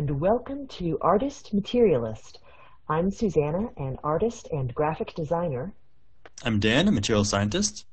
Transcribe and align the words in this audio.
and 0.00 0.18
welcome 0.18 0.66
to 0.66 0.96
Artist 1.02 1.52
Materialist. 1.52 2.38
I'm 2.88 3.10
Susanna, 3.10 3.68
an 3.76 3.98
artist 4.02 4.48
and 4.50 4.74
graphic 4.74 5.14
designer. 5.14 5.74
I'm 6.42 6.58
Dan, 6.58 6.88
a 6.88 6.90
material 6.90 7.22
scientist. 7.22 7.84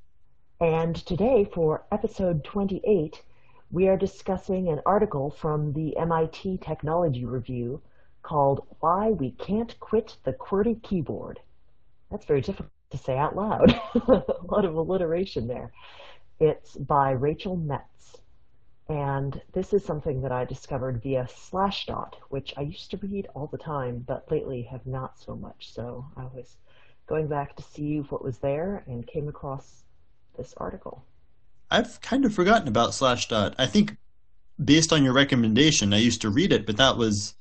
And 0.62 0.96
today, 0.96 1.50
for 1.54 1.84
episode 1.92 2.46
28, 2.46 3.22
we 3.72 3.90
are 3.90 3.98
discussing 3.98 4.70
an 4.70 4.80
article 4.86 5.32
from 5.32 5.74
the 5.74 5.98
MIT 5.98 6.60
Technology 6.60 7.26
Review 7.26 7.82
called 8.24 8.66
Why 8.80 9.10
We 9.10 9.32
Can't 9.32 9.78
Quit 9.82 10.16
the 10.24 10.32
QWERTY 10.32 10.82
Keyboard. 10.84 11.42
That's 12.10 12.24
very 12.24 12.40
difficult 12.40 12.72
to 12.92 12.98
say 12.98 13.18
out 13.18 13.36
loud. 13.36 13.72
a 13.96 14.24
lot 14.46 14.64
of 14.64 14.76
alliteration 14.76 15.46
there. 15.46 15.74
It's 16.40 16.78
by 16.78 17.12
Rachel 17.12 17.58
Metz. 17.58 17.97
And 18.90 19.42
this 19.54 19.74
is 19.74 19.84
something 19.84 20.22
that 20.22 20.32
I 20.32 20.46
discovered 20.46 21.04
via 21.04 21.26
Slashdot, 21.26 22.14
which 22.30 22.54
I 22.56 22.62
used 22.62 22.90
to 22.92 22.98
read 22.98 23.28
all 23.36 23.48
the 23.48 23.58
time, 23.58 24.04
but 24.08 24.32
lately 24.32 24.64
have 24.64 24.86
not 24.86 25.20
so 25.20 25.36
much. 25.36 25.74
So 25.74 26.06
I 26.16 26.24
was 26.34 26.56
going 27.06 27.28
back 27.28 27.56
to 27.58 27.64
see 27.64 27.98
what 27.98 28.24
was 28.24 28.38
there 28.38 28.84
and 28.88 29.06
came 29.06 29.28
across 29.28 29.84
this 30.38 30.54
article. 30.58 31.04
I've 31.70 32.00
kind 32.00 32.24
of 32.24 32.34
forgotten 32.34 32.68
about 32.68 32.92
Slashdot. 32.92 33.56
I 33.58 33.66
think 33.66 33.98
based 34.64 34.94
on 34.94 35.04
your 35.04 35.14
recommendation, 35.14 35.94
I 35.94 35.98
used 35.98 36.22
to 36.22 36.30
read 36.30 36.54
it, 36.54 36.66
but 36.66 36.78
that 36.78 36.98
was 36.98 37.36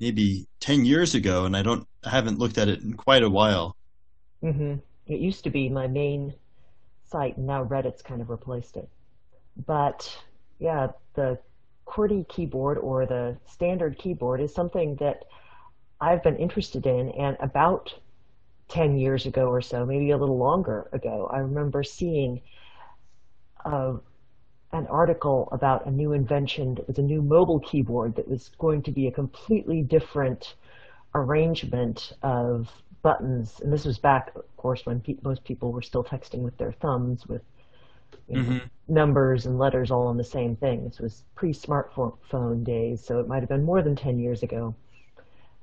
maybe 0.00 0.46
10 0.60 0.84
years 0.84 1.14
ago 1.14 1.44
and 1.44 1.56
I 1.56 1.62
don't 1.62 1.86
I 2.04 2.10
haven't 2.10 2.38
looked 2.38 2.58
at 2.58 2.68
it 2.68 2.82
in 2.82 2.94
quite 2.94 3.22
a 3.22 3.30
while. 3.30 3.76
Mm-hmm. 4.42 4.74
It 5.06 5.20
used 5.20 5.44
to 5.44 5.50
be 5.50 5.68
my 5.68 5.86
main 5.86 6.34
site 7.06 7.36
and 7.38 7.46
now 7.46 7.64
Reddit's 7.64 8.02
kind 8.02 8.20
of 8.20 8.28
replaced 8.28 8.76
it. 8.76 8.88
But 9.66 10.14
yeah, 10.64 10.88
the 11.12 11.38
QWERTY 11.86 12.26
keyboard 12.28 12.78
or 12.78 13.04
the 13.04 13.36
standard 13.44 13.98
keyboard 13.98 14.40
is 14.40 14.54
something 14.54 14.96
that 14.96 15.26
I've 16.00 16.22
been 16.22 16.36
interested 16.38 16.86
in 16.86 17.10
and 17.10 17.36
about 17.38 17.92
10 18.68 18.96
years 18.96 19.26
ago 19.26 19.46
or 19.46 19.60
so, 19.60 19.84
maybe 19.84 20.10
a 20.10 20.16
little 20.16 20.38
longer 20.38 20.88
ago, 20.92 21.28
I 21.30 21.40
remember 21.40 21.82
seeing 21.84 22.40
uh, 23.66 23.92
an 24.72 24.86
article 24.86 25.50
about 25.52 25.84
a 25.84 25.90
new 25.90 26.14
invention 26.14 26.74
that 26.76 26.88
was 26.88 26.96
a 26.96 27.02
new 27.02 27.20
mobile 27.20 27.60
keyboard 27.60 28.16
that 28.16 28.26
was 28.26 28.50
going 28.58 28.82
to 28.84 28.90
be 28.90 29.06
a 29.06 29.12
completely 29.12 29.82
different 29.82 30.54
arrangement 31.14 32.14
of 32.22 32.72
buttons. 33.02 33.60
And 33.60 33.70
this 33.70 33.84
was 33.84 33.98
back, 33.98 34.32
of 34.34 34.56
course, 34.56 34.86
when 34.86 35.00
pe- 35.00 35.16
most 35.22 35.44
people 35.44 35.72
were 35.72 35.82
still 35.82 36.02
texting 36.02 36.40
with 36.40 36.56
their 36.56 36.72
thumbs 36.72 37.26
with 37.26 37.42
you 38.28 38.36
know, 38.36 38.42
mm-hmm. 38.42 38.94
numbers 38.94 39.46
and 39.46 39.58
letters 39.58 39.90
all 39.90 40.06
on 40.06 40.16
the 40.16 40.24
same 40.24 40.56
thing. 40.56 40.84
This 40.84 40.98
was 40.98 41.24
pre-smartphone 41.34 42.64
days, 42.64 43.04
so 43.04 43.20
it 43.20 43.28
might 43.28 43.40
have 43.40 43.48
been 43.48 43.64
more 43.64 43.82
than 43.82 43.96
10 43.96 44.18
years 44.18 44.42
ago. 44.42 44.74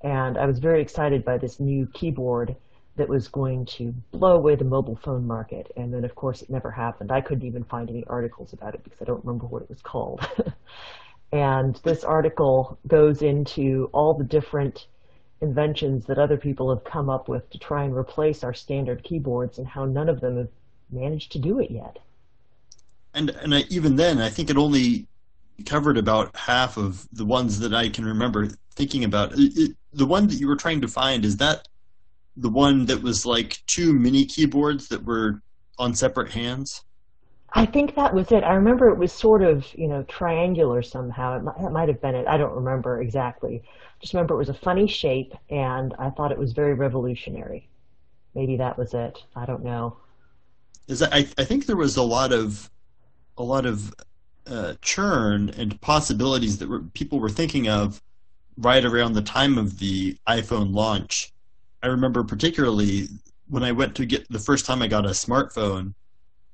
And 0.04 0.38
I 0.38 0.46
was 0.46 0.60
very 0.60 0.82
excited 0.82 1.24
by 1.24 1.38
this 1.38 1.60
new 1.60 1.88
keyboard 1.94 2.56
that 2.98 3.08
was 3.08 3.28
going 3.28 3.66
to 3.66 3.94
blow 4.12 4.36
away 4.36 4.56
the 4.56 4.66
mobile 4.66 4.98
phone 4.98 5.26
market. 5.26 5.72
And 5.78 5.94
then, 5.94 6.04
of 6.04 6.16
course, 6.16 6.42
it 6.42 6.50
never 6.50 6.72
happened. 6.72 7.12
I 7.12 7.22
couldn't 7.22 7.48
even 7.48 7.64
find 7.64 7.90
any 7.90 8.04
articles 8.06 8.54
about 8.54 8.76
it 8.76 8.84
because 8.84 9.02
I 9.02 9.06
don't 9.06 9.24
remember 9.24 9.46
what 9.46 9.62
it 9.62 9.70
was 9.70 9.82
called. 9.82 10.28
and 11.32 11.80
this 11.84 12.04
article 12.04 12.78
goes 12.88 13.22
into 13.22 13.90
all 13.94 14.14
the 14.14 14.24
different 14.24 14.88
inventions 15.40 16.06
that 16.06 16.20
other 16.20 16.38
people 16.38 16.74
have 16.74 16.84
come 16.84 17.10
up 17.10 17.28
with 17.28 17.50
to 17.50 17.58
try 17.58 17.84
and 17.84 17.96
replace 17.96 18.44
our 18.44 18.54
standard 18.54 19.04
keyboards 19.04 19.58
and 19.58 19.68
how 19.68 19.86
none 19.86 20.10
of 20.10 20.22
them 20.22 20.38
have 20.38 20.50
managed 20.92 21.32
to 21.32 21.40
do 21.40 21.60
it 21.60 21.72
yet. 21.72 21.98
And 23.14 23.30
and 23.30 23.54
I, 23.54 23.66
even 23.70 23.96
then, 23.96 24.20
I 24.20 24.30
think 24.30 24.50
it 24.50 24.58
only 24.58 25.08
covered 25.66 25.98
about 25.98 26.36
half 26.36 26.78
of 26.78 27.08
the 27.12 27.26
ones 27.26 27.60
that 27.60 27.74
I 27.74 27.90
can 27.90 28.06
remember 28.06 28.50
thinking 28.74 29.04
about. 29.04 29.34
It, 29.34 29.52
it, 29.58 29.78
the 29.94 30.06
one 30.06 30.28
that 30.28 30.36
you 30.36 30.48
were 30.48 30.56
trying 30.56 30.82
to 30.82 30.88
find 30.88 31.26
is 31.26 31.38
that 31.38 31.68
the 32.38 32.50
one 32.50 32.86
that 32.86 33.02
was 33.02 33.26
like 33.26 33.62
two 33.68 33.94
mini 33.94 34.26
keyboards 34.26 34.88
that 34.88 35.04
were 35.04 35.42
on 35.78 35.94
separate 35.94 36.32
hands? 36.32 36.84
I 37.54 37.66
think 37.66 37.96
that 37.96 38.14
was 38.14 38.32
it. 38.32 38.46
I 38.46 38.54
remember 38.54 38.88
it 38.90 38.98
was 38.98 39.12
sort 39.12 39.44
of, 39.44 39.68
you 39.76 39.88
know, 39.90 40.04
triangular 40.04 40.82
somehow. 40.82 41.38
It 41.38 41.44
might, 41.44 41.58
it 41.60 41.72
might 41.72 41.90
have 41.90 42.02
been 42.02 42.16
it. 42.16 42.28
I 42.28 42.38
don't 42.38 42.56
remember 42.56 43.02
exactly. 43.02 43.62
Just 44.00 44.14
remember 44.14 44.36
it 44.36 44.38
was 44.38 44.50
a 44.50 44.54
funny 44.54 44.88
shape, 44.88 45.34
and 45.50 45.94
I 46.00 46.10
thought 46.12 46.32
it 46.32 46.38
was 46.38 46.54
very 46.54 46.74
revolutionary. 46.74 47.68
Maybe 48.34 48.56
that 48.58 48.78
was 48.78 48.94
it. 48.94 49.22
I 49.36 49.46
don't 49.46 49.64
know. 49.64 49.98
Is 50.88 51.00
that, 51.00 51.14
I, 51.14 51.28
I 51.38 51.44
think 51.44 51.66
there 51.66 51.76
was 51.76 51.98
a 51.98 52.04
lot 52.04 52.32
of 52.32 52.72
a 53.42 53.44
lot 53.44 53.66
of 53.66 53.94
uh, 54.48 54.74
churn 54.82 55.50
and 55.58 55.80
possibilities 55.82 56.58
that 56.60 56.70
were, 56.70 56.82
people 56.94 57.20
were 57.20 57.30
thinking 57.30 57.68
of 57.68 58.02
right 58.58 58.86
around 58.86 59.14
the 59.14 59.22
time 59.22 59.58
of 59.58 59.80
the 59.80 60.18
iPhone 60.28 60.74
launch. 60.74 61.32
I 61.82 61.88
remember 61.88 62.24
particularly 62.24 63.08
when 63.50 63.64
I 63.64 63.72
went 63.72 63.96
to 63.96 64.06
get 64.06 64.30
the 64.30 64.40
first 64.40 64.66
time 64.66 64.82
I 64.82 64.88
got 64.88 65.06
a 65.06 65.10
smartphone, 65.10 65.94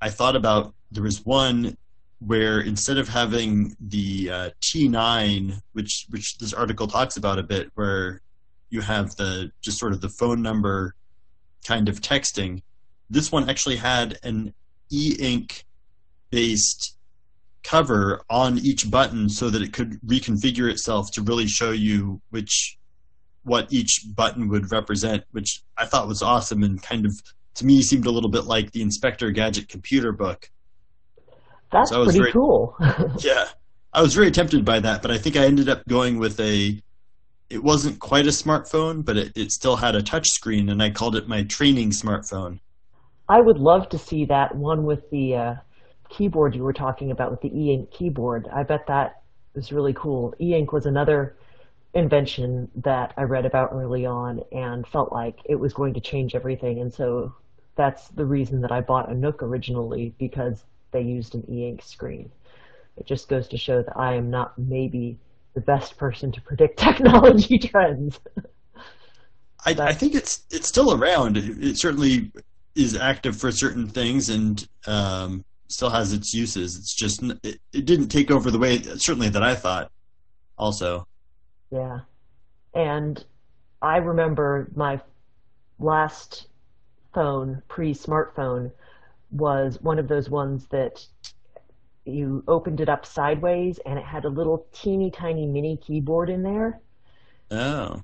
I 0.01 0.09
thought 0.09 0.35
about 0.35 0.73
there 0.91 1.03
was 1.03 1.25
one 1.25 1.77
where 2.19 2.61
instead 2.61 2.97
of 2.97 3.07
having 3.07 3.75
the 3.79 4.29
uh, 4.31 4.49
T9, 4.61 5.61
which 5.73 6.07
which 6.09 6.37
this 6.39 6.53
article 6.53 6.87
talks 6.87 7.17
about 7.17 7.37
a 7.37 7.43
bit, 7.43 7.69
where 7.75 8.21
you 8.69 8.81
have 8.81 9.15
the 9.15 9.51
just 9.61 9.77
sort 9.77 9.93
of 9.93 10.01
the 10.01 10.09
phone 10.09 10.41
number 10.41 10.95
kind 11.65 11.89
of 11.89 12.01
texting, 12.01 12.61
this 13.09 13.31
one 13.31 13.49
actually 13.49 13.75
had 13.75 14.17
an 14.23 14.53
e-ink 14.91 15.65
based 16.29 16.95
cover 17.63 18.21
on 18.29 18.57
each 18.59 18.89
button 18.89 19.27
so 19.27 19.49
that 19.49 19.61
it 19.61 19.73
could 19.73 19.99
reconfigure 20.01 20.69
itself 20.69 21.11
to 21.11 21.21
really 21.21 21.47
show 21.47 21.71
you 21.71 22.21
which 22.29 22.77
what 23.43 23.71
each 23.71 24.05
button 24.15 24.47
would 24.49 24.71
represent, 24.71 25.23
which 25.31 25.63
I 25.77 25.85
thought 25.85 26.07
was 26.07 26.21
awesome 26.21 26.63
and 26.63 26.81
kind 26.81 27.05
of 27.05 27.13
to 27.55 27.65
me 27.65 27.81
seemed 27.81 28.05
a 28.05 28.11
little 28.11 28.29
bit 28.29 28.45
like 28.45 28.71
the 28.71 28.81
Inspector 28.81 29.29
Gadget 29.31 29.67
computer 29.67 30.11
book. 30.11 30.49
That's 31.71 31.89
so 31.89 32.03
pretty 32.03 32.19
very, 32.19 32.31
cool. 32.31 32.75
yeah, 33.19 33.45
I 33.93 34.01
was 34.01 34.13
very 34.13 34.31
tempted 34.31 34.63
by 34.63 34.79
that, 34.79 35.01
but 35.01 35.11
I 35.11 35.17
think 35.17 35.35
I 35.35 35.45
ended 35.45 35.69
up 35.69 35.85
going 35.87 36.19
with 36.19 36.39
a. 36.39 36.81
It 37.49 37.63
wasn't 37.63 37.99
quite 37.99 38.25
a 38.25 38.31
smartphone, 38.31 39.03
but 39.03 39.15
it, 39.15 39.31
it 39.35 39.51
still 39.51 39.77
had 39.77 39.95
a 39.95 40.03
touch 40.03 40.27
screen, 40.27 40.69
and 40.69 40.83
I 40.83 40.89
called 40.89 41.15
it 41.15 41.29
my 41.29 41.43
training 41.43 41.91
smartphone. 41.91 42.59
I 43.29 43.39
would 43.39 43.57
love 43.57 43.89
to 43.89 43.97
see 43.97 44.25
that 44.25 44.55
one 44.55 44.83
with 44.83 45.09
the 45.09 45.35
uh, 45.35 45.55
keyboard 46.09 46.55
you 46.55 46.63
were 46.63 46.73
talking 46.73 47.11
about 47.11 47.31
with 47.31 47.41
the 47.41 47.59
e-ink 47.59 47.91
keyboard. 47.91 48.47
I 48.53 48.63
bet 48.63 48.87
that 48.87 49.21
was 49.53 49.71
really 49.71 49.93
cool. 49.93 50.33
E-ink 50.39 50.71
was 50.71 50.85
another 50.85 51.35
invention 51.93 52.69
that 52.75 53.13
I 53.17 53.23
read 53.23 53.45
about 53.45 53.71
early 53.73 54.05
on 54.05 54.41
and 54.51 54.85
felt 54.87 55.11
like 55.11 55.39
it 55.45 55.55
was 55.55 55.73
going 55.73 55.93
to 55.95 55.99
change 55.99 56.35
everything. 56.35 56.79
And 56.79 56.93
so 56.93 57.33
that's 57.75 58.09
the 58.09 58.25
reason 58.25 58.61
that 58.61 58.71
I 58.71 58.81
bought 58.81 59.09
a 59.09 59.15
Nook 59.15 59.41
originally 59.41 60.13
because 60.19 60.63
they 60.91 61.01
used 61.01 61.35
an 61.35 61.43
e-ink 61.49 61.81
screen. 61.81 62.31
It 62.97 63.05
just 63.05 63.29
goes 63.29 63.47
to 63.49 63.57
show 63.57 63.81
that 63.81 63.97
I 63.97 64.15
am 64.15 64.29
not 64.29 64.57
maybe 64.57 65.17
the 65.53 65.61
best 65.61 65.97
person 65.97 66.31
to 66.31 66.41
predict 66.41 66.79
technology 66.87 67.57
trends. 67.57 68.19
I, 69.65 69.71
I, 69.71 69.93
think 69.93 70.15
it's 70.15 70.43
it's 70.51 70.67
still 70.67 70.93
around. 70.93 71.35
It, 71.35 71.63
it, 71.63 71.77
certainly 71.77 72.31
is 72.75 72.95
active 72.95 73.35
for 73.35 73.51
certain 73.51 73.87
things 73.87 74.29
and 74.29 74.67
um, 74.85 75.43
still 75.67 75.89
has 75.89 76.13
its 76.13 76.33
uses. 76.33 76.77
It's 76.77 76.93
just 76.93 77.23
it, 77.43 77.59
it 77.73 77.85
didn't 77.85 78.09
take 78.09 78.31
over 78.31 78.51
the 78.51 78.59
way 78.59 78.81
certainly 78.81 79.29
that 79.29 79.43
I 79.43 79.55
thought. 79.55 79.91
Also. 80.57 81.07
Yeah. 81.71 81.99
And 82.73 83.23
I 83.81 83.97
remember 83.97 84.69
my 84.75 84.99
last 85.79 86.47
phone, 87.13 87.61
pre 87.67 87.93
smartphone, 87.93 88.71
was 89.31 89.81
one 89.81 89.99
of 89.99 90.07
those 90.07 90.29
ones 90.29 90.67
that 90.67 91.05
you 92.05 92.43
opened 92.47 92.79
it 92.79 92.89
up 92.89 93.05
sideways 93.05 93.79
and 93.85 93.99
it 93.99 94.05
had 94.05 94.25
a 94.25 94.29
little 94.29 94.65
teeny 94.71 95.11
tiny 95.11 95.45
mini 95.45 95.77
keyboard 95.77 96.29
in 96.29 96.41
there. 96.41 96.79
Oh. 97.51 98.01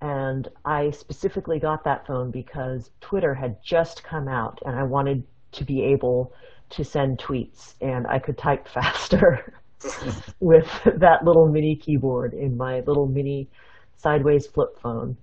And 0.00 0.48
I 0.64 0.90
specifically 0.90 1.58
got 1.58 1.82
that 1.84 2.06
phone 2.06 2.30
because 2.30 2.90
Twitter 3.00 3.34
had 3.34 3.62
just 3.62 4.04
come 4.04 4.28
out 4.28 4.60
and 4.64 4.78
I 4.78 4.82
wanted 4.82 5.24
to 5.52 5.64
be 5.64 5.82
able 5.82 6.32
to 6.70 6.84
send 6.84 7.18
tweets 7.18 7.74
and 7.80 8.06
I 8.06 8.18
could 8.18 8.38
type 8.38 8.68
faster. 8.74 9.52
with 10.40 10.68
that 10.96 11.24
little 11.24 11.46
mini 11.46 11.76
keyboard 11.76 12.34
in 12.34 12.56
my 12.56 12.80
little 12.80 13.06
mini 13.06 13.48
sideways 13.96 14.46
flip 14.46 14.78
phone. 14.80 15.16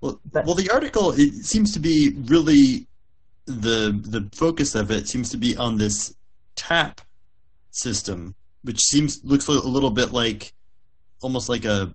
Well, 0.00 0.20
but, 0.32 0.44
well, 0.44 0.54
the 0.54 0.70
article 0.70 1.12
it 1.12 1.32
seems 1.44 1.72
to 1.72 1.78
be 1.78 2.14
really 2.24 2.86
the 3.46 3.98
the 4.02 4.28
focus 4.34 4.74
of 4.74 4.90
it 4.90 5.08
seems 5.08 5.30
to 5.30 5.36
be 5.36 5.56
on 5.56 5.78
this 5.78 6.14
tap 6.56 7.00
system, 7.70 8.34
which 8.62 8.80
seems 8.80 9.24
looks 9.24 9.46
a 9.48 9.52
little 9.52 9.90
bit 9.90 10.12
like 10.12 10.52
almost 11.22 11.48
like 11.48 11.64
a 11.64 11.94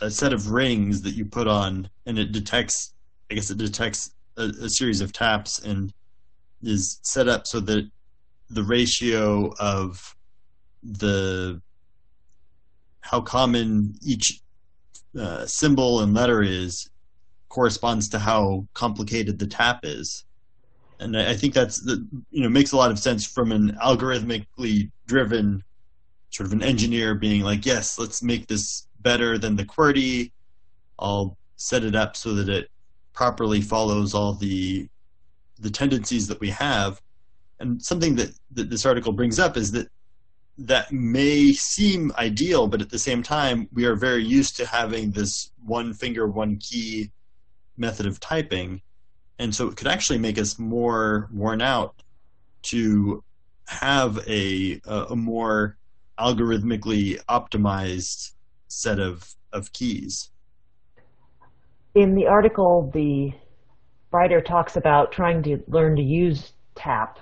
a 0.00 0.10
set 0.10 0.32
of 0.32 0.50
rings 0.50 1.02
that 1.02 1.14
you 1.14 1.24
put 1.24 1.46
on, 1.46 1.88
and 2.06 2.18
it 2.18 2.32
detects. 2.32 2.94
I 3.30 3.34
guess 3.34 3.50
it 3.50 3.58
detects 3.58 4.10
a, 4.36 4.52
a 4.62 4.68
series 4.68 5.00
of 5.00 5.12
taps 5.12 5.60
and 5.60 5.92
is 6.62 6.98
set 7.02 7.28
up 7.28 7.46
so 7.46 7.60
that 7.60 7.88
the 8.50 8.62
ratio 8.62 9.54
of 9.58 10.16
the 10.82 11.60
how 13.00 13.20
common 13.20 13.94
each 14.02 14.40
uh, 15.18 15.46
symbol 15.46 16.00
and 16.00 16.14
letter 16.14 16.42
is 16.42 16.90
corresponds 17.48 18.08
to 18.08 18.18
how 18.18 18.66
complicated 18.74 19.38
the 19.38 19.46
tap 19.46 19.80
is. 19.82 20.24
And 21.00 21.16
I 21.16 21.34
think 21.34 21.54
that's 21.54 21.80
the 21.80 22.06
you 22.30 22.42
know 22.42 22.48
makes 22.48 22.72
a 22.72 22.76
lot 22.76 22.90
of 22.90 22.98
sense 22.98 23.26
from 23.26 23.52
an 23.52 23.72
algorithmically 23.82 24.90
driven 25.06 25.62
sort 26.30 26.46
of 26.46 26.52
an 26.52 26.62
engineer 26.62 27.14
being 27.14 27.42
like, 27.42 27.66
yes, 27.66 27.98
let's 27.98 28.22
make 28.22 28.46
this 28.46 28.86
better 29.00 29.36
than 29.36 29.56
the 29.56 29.64
QWERTY. 29.64 30.30
I'll 30.98 31.36
set 31.56 31.84
it 31.84 31.96
up 31.96 32.16
so 32.16 32.34
that 32.34 32.48
it 32.48 32.68
properly 33.12 33.60
follows 33.60 34.14
all 34.14 34.34
the 34.34 34.88
the 35.58 35.70
tendencies 35.70 36.26
that 36.28 36.40
we 36.40 36.50
have. 36.50 37.00
And 37.60 37.80
something 37.82 38.16
that, 38.16 38.30
that 38.52 38.70
this 38.70 38.86
article 38.86 39.12
brings 39.12 39.38
up 39.38 39.56
is 39.56 39.70
that 39.72 39.88
that 40.58 40.92
may 40.92 41.52
seem 41.52 42.12
ideal, 42.18 42.66
but 42.66 42.80
at 42.82 42.90
the 42.90 42.98
same 42.98 43.22
time, 43.22 43.68
we 43.72 43.84
are 43.84 43.94
very 43.94 44.24
used 44.24 44.56
to 44.56 44.66
having 44.66 45.10
this 45.10 45.52
one 45.64 45.94
finger, 45.94 46.26
one 46.26 46.56
key 46.56 47.10
method 47.76 48.06
of 48.06 48.18
typing. 48.20 48.82
And 49.38 49.54
so 49.54 49.68
it 49.68 49.76
could 49.76 49.86
actually 49.86 50.18
make 50.18 50.38
us 50.38 50.58
more 50.58 51.28
worn 51.32 51.62
out 51.62 52.02
to 52.62 53.22
have 53.66 54.18
a, 54.26 54.80
a 54.84 55.16
more 55.16 55.78
algorithmically 56.18 57.22
optimized 57.24 58.32
set 58.68 58.98
of, 58.98 59.34
of 59.52 59.72
keys. 59.72 60.30
In 61.94 62.14
the 62.14 62.26
article, 62.26 62.90
the 62.92 63.32
writer 64.12 64.40
talks 64.40 64.76
about 64.76 65.12
trying 65.12 65.42
to 65.44 65.62
learn 65.68 65.96
to 65.96 66.02
use 66.02 66.52
tap 66.74 67.18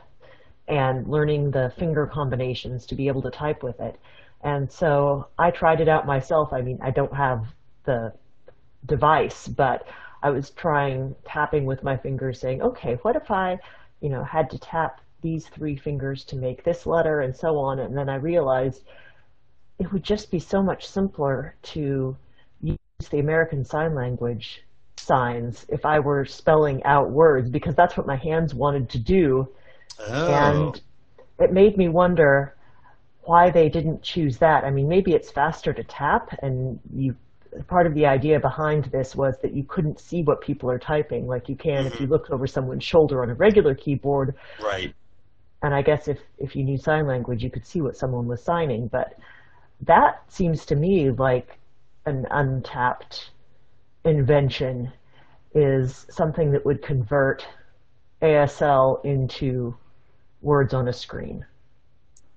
and 0.68 1.06
learning 1.08 1.50
the 1.50 1.72
finger 1.78 2.06
combinations 2.06 2.86
to 2.86 2.94
be 2.94 3.08
able 3.08 3.22
to 3.22 3.30
type 3.30 3.62
with 3.62 3.80
it. 3.80 3.98
And 4.42 4.70
so 4.70 5.28
I 5.38 5.50
tried 5.50 5.80
it 5.80 5.88
out 5.88 6.06
myself. 6.06 6.52
I 6.52 6.62
mean, 6.62 6.78
I 6.82 6.90
don't 6.90 7.14
have 7.14 7.46
the 7.84 8.12
device, 8.86 9.48
but 9.48 9.86
I 10.22 10.30
was 10.30 10.50
trying 10.50 11.14
tapping 11.24 11.64
with 11.64 11.82
my 11.82 11.96
fingers 11.96 12.40
saying, 12.40 12.62
okay, 12.62 12.94
what 13.02 13.16
if 13.16 13.30
I, 13.30 13.58
you 14.00 14.08
know, 14.08 14.22
had 14.22 14.50
to 14.50 14.58
tap 14.58 15.00
these 15.20 15.46
three 15.48 15.76
fingers 15.76 16.24
to 16.24 16.36
make 16.36 16.64
this 16.64 16.86
letter 16.86 17.20
and 17.20 17.34
so 17.34 17.58
on. 17.58 17.80
And 17.80 17.96
then 17.96 18.08
I 18.08 18.16
realized 18.16 18.82
it 19.78 19.92
would 19.92 20.02
just 20.02 20.30
be 20.30 20.38
so 20.38 20.62
much 20.62 20.86
simpler 20.86 21.54
to 21.62 22.16
use 22.60 22.78
the 23.10 23.18
American 23.18 23.64
Sign 23.64 23.94
Language 23.94 24.62
signs 24.96 25.64
if 25.68 25.84
I 25.84 26.00
were 26.00 26.24
spelling 26.24 26.82
out 26.84 27.10
words 27.10 27.48
because 27.48 27.74
that's 27.74 27.96
what 27.96 28.06
my 28.06 28.16
hands 28.16 28.54
wanted 28.54 28.88
to 28.90 28.98
do. 28.98 29.48
Oh. 30.00 30.32
And 30.32 30.80
it 31.38 31.52
made 31.52 31.76
me 31.76 31.88
wonder 31.88 32.54
why 33.22 33.50
they 33.50 33.68
didn't 33.68 34.02
choose 34.02 34.38
that. 34.38 34.64
I 34.64 34.70
mean, 34.70 34.88
maybe 34.88 35.12
it's 35.12 35.30
faster 35.30 35.72
to 35.72 35.84
tap 35.84 36.30
and 36.42 36.80
you 36.94 37.14
part 37.66 37.86
of 37.86 37.94
the 37.94 38.06
idea 38.06 38.38
behind 38.38 38.84
this 38.86 39.16
was 39.16 39.34
that 39.42 39.54
you 39.54 39.64
couldn't 39.64 39.98
see 39.98 40.22
what 40.22 40.40
people 40.40 40.70
are 40.70 40.78
typing 40.78 41.26
like 41.26 41.48
you 41.48 41.56
can 41.56 41.72
mm-hmm. 41.72 41.86
if 41.86 41.94
you 41.94 42.00
mm-hmm. 42.00 42.12
looked 42.12 42.30
over 42.30 42.46
someone's 42.46 42.84
shoulder 42.84 43.22
on 43.22 43.30
a 43.30 43.34
regular 43.34 43.74
keyboard. 43.74 44.34
Right. 44.62 44.94
And 45.62 45.74
I 45.74 45.82
guess 45.82 46.08
if, 46.08 46.18
if 46.38 46.54
you 46.54 46.62
knew 46.62 46.76
sign 46.76 47.06
language, 47.06 47.42
you 47.42 47.50
could 47.50 47.66
see 47.66 47.80
what 47.80 47.96
someone 47.96 48.26
was 48.26 48.42
signing. 48.42 48.88
But 48.88 49.14
that 49.82 50.22
seems 50.28 50.64
to 50.66 50.76
me 50.76 51.10
like 51.10 51.58
an 52.06 52.26
untapped 52.30 53.30
invention 54.04 54.92
is 55.54 56.06
something 56.10 56.52
that 56.52 56.64
would 56.64 56.82
convert 56.82 57.46
ASL 58.22 59.04
into 59.04 59.76
words 60.40 60.74
on 60.74 60.88
a 60.88 60.92
screen. 60.92 61.44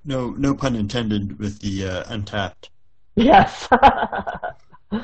No, 0.04 0.32
no 0.32 0.56
pun 0.56 0.76
intended 0.76 1.38
with 1.40 1.60
the 1.60 1.88
uh, 1.88 2.04
untapped. 2.08 2.70
Yes. 3.16 3.68
well, 3.72 5.04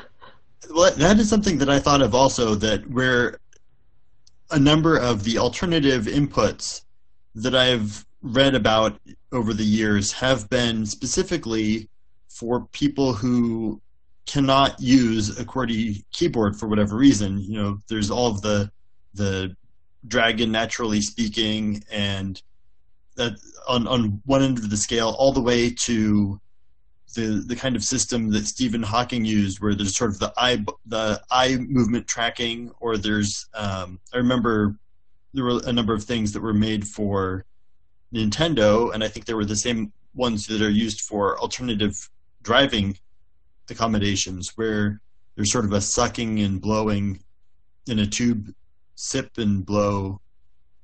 that 0.96 1.18
is 1.18 1.28
something 1.28 1.58
that 1.58 1.68
I 1.68 1.78
thought 1.78 2.02
of 2.02 2.14
also. 2.14 2.54
That 2.54 2.88
where 2.90 3.38
a 4.50 4.58
number 4.58 4.96
of 4.96 5.24
the 5.24 5.38
alternative 5.38 6.06
inputs 6.06 6.82
that 7.34 7.54
I've 7.54 8.04
read 8.22 8.54
about 8.54 8.98
over 9.30 9.54
the 9.54 9.64
years 9.64 10.10
have 10.12 10.48
been 10.50 10.84
specifically 10.86 11.88
for 12.28 12.66
people 12.72 13.12
who 13.12 13.80
cannot 14.26 14.78
use 14.80 15.38
a 15.38 15.44
QWERTY 15.44 16.04
keyboard 16.12 16.56
for 16.56 16.68
whatever 16.68 16.96
reason. 16.96 17.40
You 17.40 17.62
know, 17.62 17.82
there's 17.88 18.10
all 18.10 18.28
of 18.28 18.42
the 18.42 18.70
the 19.14 19.56
dragon 20.06 20.52
naturally 20.52 21.00
speaking 21.00 21.82
and 21.90 22.40
that 23.18 23.34
on 23.68 23.86
on 23.86 24.22
one 24.24 24.42
end 24.42 24.58
of 24.58 24.70
the 24.70 24.76
scale 24.76 25.14
all 25.18 25.32
the 25.32 25.42
way 25.42 25.70
to 25.70 26.40
the 27.14 27.44
the 27.46 27.56
kind 27.56 27.76
of 27.76 27.82
system 27.82 28.30
that 28.30 28.46
Stephen 28.46 28.82
Hawking 28.82 29.24
used 29.24 29.60
where 29.60 29.74
there's 29.74 29.96
sort 29.96 30.10
of 30.10 30.18
the 30.18 30.32
eye 30.36 30.64
the 30.86 31.20
eye 31.30 31.56
movement 31.56 32.06
tracking 32.06 32.70
or 32.80 32.96
there's 32.96 33.46
um, 33.54 34.00
I 34.14 34.18
remember 34.18 34.76
there 35.34 35.44
were 35.44 35.60
a 35.66 35.72
number 35.72 35.92
of 35.92 36.04
things 36.04 36.32
that 36.32 36.40
were 36.40 36.54
made 36.54 36.86
for 36.86 37.44
Nintendo 38.14 38.94
and 38.94 39.04
I 39.04 39.08
think 39.08 39.26
there 39.26 39.36
were 39.36 39.44
the 39.44 39.56
same 39.56 39.92
ones 40.14 40.46
that 40.46 40.62
are 40.62 40.70
used 40.70 41.02
for 41.02 41.38
alternative 41.38 41.92
driving 42.42 42.96
accommodations 43.68 44.52
where 44.56 45.00
there's 45.36 45.52
sort 45.52 45.64
of 45.64 45.72
a 45.72 45.80
sucking 45.80 46.40
and 46.40 46.60
blowing 46.60 47.20
in 47.86 47.98
a 48.00 48.06
tube, 48.06 48.52
sip 48.96 49.30
and 49.38 49.64
blow, 49.64 50.20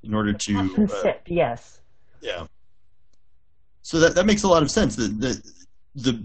in 0.03 0.15
order 0.15 0.33
to 0.33 0.85
uh, 0.85 0.87
sip. 1.03 1.23
Yes. 1.27 1.81
Yeah. 2.25 2.47
So 3.83 4.01
that 4.01 4.15
that 4.15 4.25
makes 4.25 4.45
a 4.45 4.49
lot 4.49 4.63
of 4.63 4.71
sense. 4.71 4.97
That 4.97 5.21
the, 5.21 5.53
the 5.95 6.25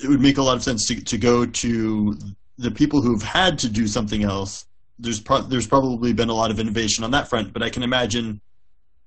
it 0.00 0.08
would 0.08 0.20
make 0.20 0.38
a 0.38 0.42
lot 0.42 0.56
of 0.56 0.62
sense 0.62 0.86
to 0.86 1.02
to 1.02 1.18
go 1.18 1.44
to 1.44 2.16
the 2.56 2.70
people 2.70 3.02
who've 3.02 3.22
had 3.22 3.58
to 3.58 3.68
do 3.68 3.88
something 3.88 4.22
else. 4.22 4.66
There's 5.00 5.18
pro- 5.18 5.42
there's 5.42 5.66
probably 5.66 6.12
been 6.12 6.28
a 6.28 6.34
lot 6.34 6.52
of 6.52 6.60
innovation 6.60 7.02
on 7.02 7.10
that 7.10 7.28
front, 7.28 7.52
but 7.52 7.64
I 7.64 7.68
can 7.68 7.82
imagine 7.82 8.40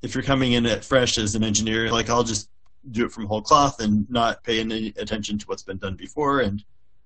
if 0.01 0.13
you're 0.13 0.23
coming 0.23 0.51
in 0.53 0.65
at 0.65 0.83
fresh 0.83 1.17
as 1.17 1.33
an 1.35 1.43
engineer, 1.43 1.89
like 1.89 2.09
I'll 2.09 2.23
just 2.23 2.49
do 2.91 3.05
it 3.05 3.11
from 3.11 3.25
whole 3.25 3.41
cloth 3.41 3.79
and 3.81 4.07
not 4.09 4.43
pay 4.43 4.59
any 4.59 4.93
attention 4.97 5.37
to 5.39 5.45
what's 5.47 5.63
been 5.63 5.77
done 5.77 5.95
before. 5.95 6.41
And 6.41 6.63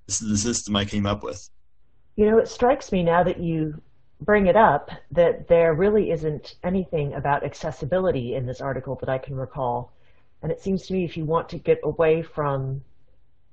this 0.08 0.20
is 0.20 0.30
the 0.30 0.38
system 0.38 0.76
I 0.76 0.84
came 0.84 1.06
up 1.06 1.24
with. 1.24 1.48
You 2.16 2.26
know, 2.26 2.40
it 2.40 2.48
strikes 2.48 2.92
me 2.92 3.04
now 3.04 3.22
that 3.24 3.40
you 3.40 3.80
bring 4.22 4.48
it 4.48 4.56
up 4.56 4.92
that 5.12 5.48
there 5.48 5.74
really 5.74 6.12
isn't 6.12 6.56
anything 6.64 7.14
about 7.14 7.44
accessibility 7.44 8.36
in 8.36 8.46
this 8.46 8.62
article 8.62 8.96
that 8.96 9.10
I 9.10 9.18
can 9.18 9.36
recall. 9.36 9.94
And 10.42 10.52
it 10.52 10.62
seems 10.62 10.86
to 10.88 10.94
me 10.94 11.06
if 11.06 11.16
you 11.16 11.26
want 11.26 11.50
to 11.50 11.58
get 11.58 11.80
away 11.84 12.22
from 12.22 12.82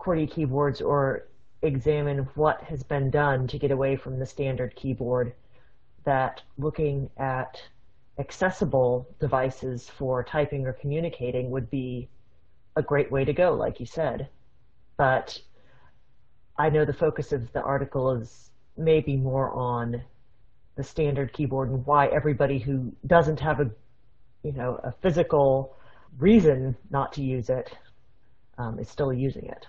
QWERTY 0.00 0.30
keyboards 0.30 0.80
or 0.80 1.28
examine 1.62 2.28
what 2.35 2.62
has 2.62 2.82
been 2.82 3.11
done 3.11 3.46
to 3.49 3.58
get 3.58 3.70
away 3.70 3.96
from 3.96 4.18
the 4.18 4.26
standard 4.26 4.75
keyboard, 4.76 5.32
that 6.04 6.42
looking 6.58 7.11
at 7.16 7.61
accessible 8.18 9.06
devices 9.20 9.88
for 9.88 10.25
typing 10.25 10.66
or 10.66 10.73
communicating 10.73 11.50
would 11.50 11.70
be 11.70 12.08
a 12.76 12.82
great 12.82 13.11
way 13.11 13.25
to 13.25 13.32
go, 13.32 13.54
like 13.54 13.80
you 13.80 13.87
said. 13.87 14.28
But 14.96 15.40
I 16.58 16.70
know 16.70 16.85
the 16.85 16.92
focus 16.92 17.32
of 17.32 17.52
the 17.52 17.62
article 17.62 18.12
is 18.12 18.50
maybe 18.76 19.16
more 19.16 19.50
on 19.52 20.02
the 20.76 20.85
standard 20.85 21.33
keyboard 21.33 21.71
and 21.71 21.85
why 21.87 22.06
everybody 22.09 22.59
who 22.59 22.92
doesn't 23.06 23.40
have 23.40 23.61
a, 23.61 23.71
you 24.42 24.52
know, 24.52 24.78
a 24.85 24.92
physical 24.92 25.76
reason 26.18 26.76
not 26.90 27.12
to 27.14 27.23
use 27.23 27.50
it 27.50 27.76
um, 28.59 28.78
is 28.78 28.88
still 28.88 29.12
using 29.12 29.47
it. 29.47 29.66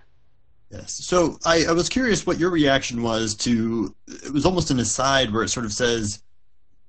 Yes. 0.69 0.93
So 0.93 1.37
I, 1.45 1.65
I 1.65 1.71
was 1.71 1.87
curious 1.87 2.25
what 2.25 2.39
your 2.39 2.49
reaction 2.49 3.01
was 3.01 3.35
to. 3.35 3.95
It 4.07 4.33
was 4.33 4.45
almost 4.45 4.69
an 4.69 4.79
aside 4.79 5.31
where 5.31 5.43
it 5.43 5.49
sort 5.49 5.65
of 5.65 5.71
says 5.71 6.21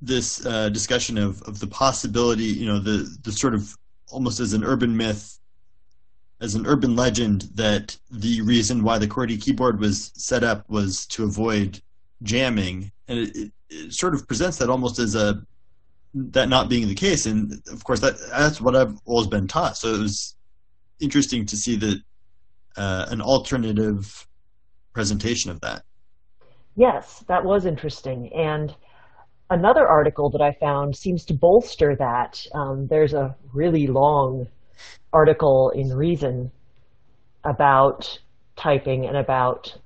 this 0.02 0.44
uh, 0.44 0.68
discussion 0.68 1.16
of, 1.16 1.40
of 1.42 1.60
the 1.60 1.66
possibility, 1.66 2.44
you 2.44 2.66
know, 2.66 2.80
the 2.80 3.16
the 3.22 3.30
sort 3.30 3.54
of 3.54 3.76
almost 4.10 4.40
as 4.40 4.52
an 4.52 4.64
urban 4.64 4.96
myth 4.96 5.38
as 6.40 6.54
an 6.54 6.66
urban 6.66 6.94
legend 6.94 7.48
that 7.54 7.96
the 8.10 8.40
reason 8.42 8.82
why 8.82 8.98
the 8.98 9.08
QWERTY 9.08 9.40
keyboard 9.42 9.80
was 9.80 10.12
set 10.14 10.44
up 10.44 10.68
was 10.70 11.06
to 11.06 11.24
avoid 11.24 11.80
jamming, 12.22 12.92
and 13.08 13.18
it, 13.18 13.36
it, 13.36 13.52
it, 13.70 13.92
sort 13.92 14.14
of 14.14 14.26
presents 14.26 14.58
that 14.58 14.70
almost 14.70 14.98
as 14.98 15.14
a 15.14 15.42
that 16.14 16.48
not 16.48 16.68
being 16.68 16.88
the 16.88 16.94
case. 16.94 17.26
And 17.26 17.52
of 17.70 17.84
course, 17.84 18.00
that 18.00 18.14
that's 18.30 18.60
what 18.60 18.76
I've 18.76 18.96
always 19.04 19.26
been 19.26 19.46
taught. 19.46 19.76
So 19.76 19.94
it 19.94 20.00
was 20.00 20.36
interesting 21.00 21.46
to 21.46 21.56
see 21.56 21.76
that 21.76 22.00
uh, 22.76 23.06
an 23.10 23.20
alternative 23.20 24.26
presentation 24.92 25.50
of 25.50 25.60
that. 25.60 25.82
Yes, 26.76 27.24
that 27.28 27.44
was 27.44 27.66
interesting, 27.66 28.30
and 28.34 28.74
another 29.50 29.86
article 29.88 30.30
that 30.30 30.40
I 30.40 30.52
found 30.60 30.96
seems 30.96 31.24
to 31.26 31.34
bolster 31.34 31.96
that. 31.96 32.44
Um, 32.54 32.86
there's 32.88 33.14
a 33.14 33.34
really 33.52 33.86
long 33.86 34.46
article 35.12 35.70
in 35.70 35.92
Reason 35.92 36.50
about 37.44 38.18
typing 38.56 39.06
and 39.06 39.16
about 39.16 39.76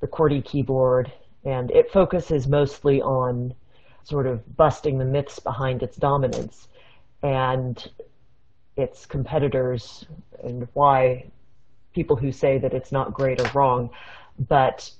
the 0.00 0.08
QWERTY 0.08 0.44
keyboard, 0.44 1.12
and 1.44 1.70
it 1.70 1.90
focuses 1.90 2.46
mostly 2.46 3.02
on 3.02 3.54
sort 4.04 4.26
of 4.26 4.56
busting 4.56 4.98
the 4.98 5.04
myths 5.04 5.38
behind 5.38 5.82
its 5.82 5.96
dominance 5.96 6.68
and 7.22 7.90
its 8.76 9.06
competitors 9.06 10.06
and 10.42 10.66
why 10.72 11.24
people 11.94 12.16
who 12.16 12.32
say 12.32 12.58
that 12.58 12.72
it's 12.72 12.92
not 12.92 13.12
great 13.12 13.40
are 13.40 13.50
wrong. 13.54 13.90
But 14.48 14.90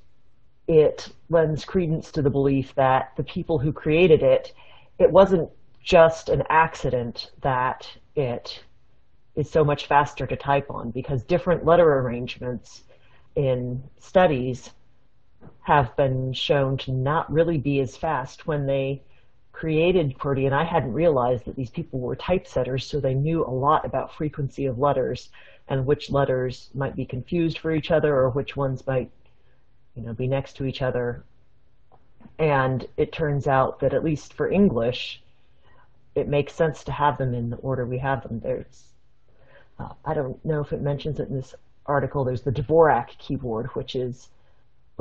it 0.69 1.09
lends 1.31 1.65
credence 1.65 2.13
to 2.13 2.23
the 2.23 2.31
belief 2.31 2.75
that 2.75 3.13
the 3.17 3.25
people 3.25 3.59
who 3.59 3.73
created 3.73 4.23
it, 4.23 4.53
it 4.99 5.11
wasn't 5.11 5.49
just 5.83 6.29
an 6.29 6.43
accident 6.49 7.33
that 7.41 7.89
it 8.15 8.63
is 9.35 9.51
so 9.51 9.65
much 9.65 9.87
faster 9.87 10.27
to 10.27 10.37
type 10.37 10.71
on 10.71 10.91
because 10.91 11.25
different 11.25 11.65
letter 11.65 11.99
arrangements 11.99 12.85
in 13.35 13.83
studies 13.99 14.71
have 15.63 15.95
been 15.97 16.33
shown 16.33 16.77
to 16.79 16.93
not 16.93 17.33
really 17.33 17.59
be 17.59 17.81
as 17.81 17.97
fast 17.97 18.47
when 18.47 18.67
they 18.67 19.03
created 19.53 20.19
QWERTY, 20.19 20.47
and 20.47 20.55
I 20.55 20.65
hadn't 20.65 20.93
realized 20.93 21.45
that 21.45 21.57
these 21.57 21.71
people 21.71 22.01
were 22.01 22.17
typesetters, 22.17 22.85
so 22.85 22.99
they 22.99 23.15
knew 23.15 23.45
a 23.45 23.51
lot 23.51 23.85
about 23.85 24.15
frequency 24.15 24.67
of 24.67 24.79
letters 24.79 25.31
and 25.69 25.87
which 25.87 26.11
letters 26.11 26.71
might 26.75 26.97
be 26.97 27.05
confused 27.05 27.59
for 27.59 27.73
each 27.73 27.91
other 27.91 28.17
or 28.17 28.31
which 28.31 28.57
ones 28.57 28.87
might 28.87 29.11
you 29.95 30.03
know, 30.03 30.13
be 30.13 30.27
next 30.27 30.55
to 30.57 30.65
each 30.65 30.83
other. 30.83 31.23
And 32.39 32.87
it 32.97 33.13
turns 33.13 33.47
out 33.47 33.81
that 33.81 33.95
at 33.95 34.05
least 34.05 34.33
for 34.33 34.51
English, 34.51 35.23
it 36.15 36.29
makes 36.29 36.55
sense 36.55 36.83
to 36.85 36.93
have 36.93 37.19
them 37.19 37.35
in 37.35 37.51
the 37.51 37.57
order 37.57 37.87
we 37.87 37.99
have 37.99 38.23
them. 38.23 38.41
There's, 38.41 38.85
uh, 39.79 39.91
I 40.05 40.15
don't 40.15 40.43
know 40.45 40.61
if 40.61 40.73
it 40.73 40.83
mentions 40.83 41.21
it 41.21 41.29
in 41.29 41.37
this 41.37 41.55
article. 41.87 42.25
There's 42.25 42.43
the 42.43 42.53
Dvorak 42.53 43.17
keyboard, 43.19 43.67
which 43.75 43.95
is 43.95 44.29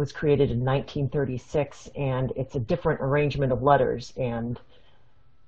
was 0.02 0.12
created 0.12 0.50
in 0.50 0.66
1936, 0.66 1.92
and 1.96 2.34
it's 2.36 2.56
a 2.56 2.60
different 2.60 3.00
arrangement 3.02 3.52
of 3.52 3.62
letters. 3.62 4.12
And 4.18 4.60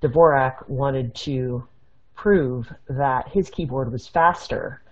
Dvorak 0.01 0.69
wanted 0.69 1.15
to 1.15 1.67
prove 2.15 2.71
that 2.87 3.27
his 3.27 3.49
keyboard 3.49 3.91
was 3.91 4.07
faster 4.07 4.83